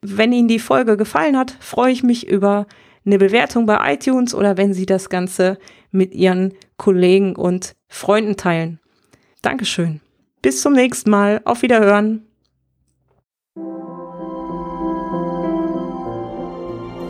Wenn 0.00 0.32
Ihnen 0.32 0.48
die 0.48 0.58
Folge 0.58 0.96
gefallen 0.96 1.36
hat, 1.36 1.54
freue 1.60 1.92
ich 1.92 2.02
mich 2.02 2.26
über 2.26 2.66
eine 3.04 3.18
Bewertung 3.18 3.66
bei 3.66 3.94
iTunes 3.94 4.34
oder 4.34 4.56
wenn 4.56 4.72
Sie 4.74 4.86
das 4.86 5.10
Ganze 5.10 5.58
mit 5.90 6.14
Ihren 6.14 6.54
Kollegen 6.76 7.34
und 7.36 7.74
Freunden 7.88 8.36
teilen. 8.36 8.78
Dankeschön. 9.42 10.00
Bis 10.42 10.62
zum 10.62 10.72
nächsten 10.72 11.10
Mal. 11.10 11.40
Auf 11.44 11.62
Wiederhören. 11.62 12.27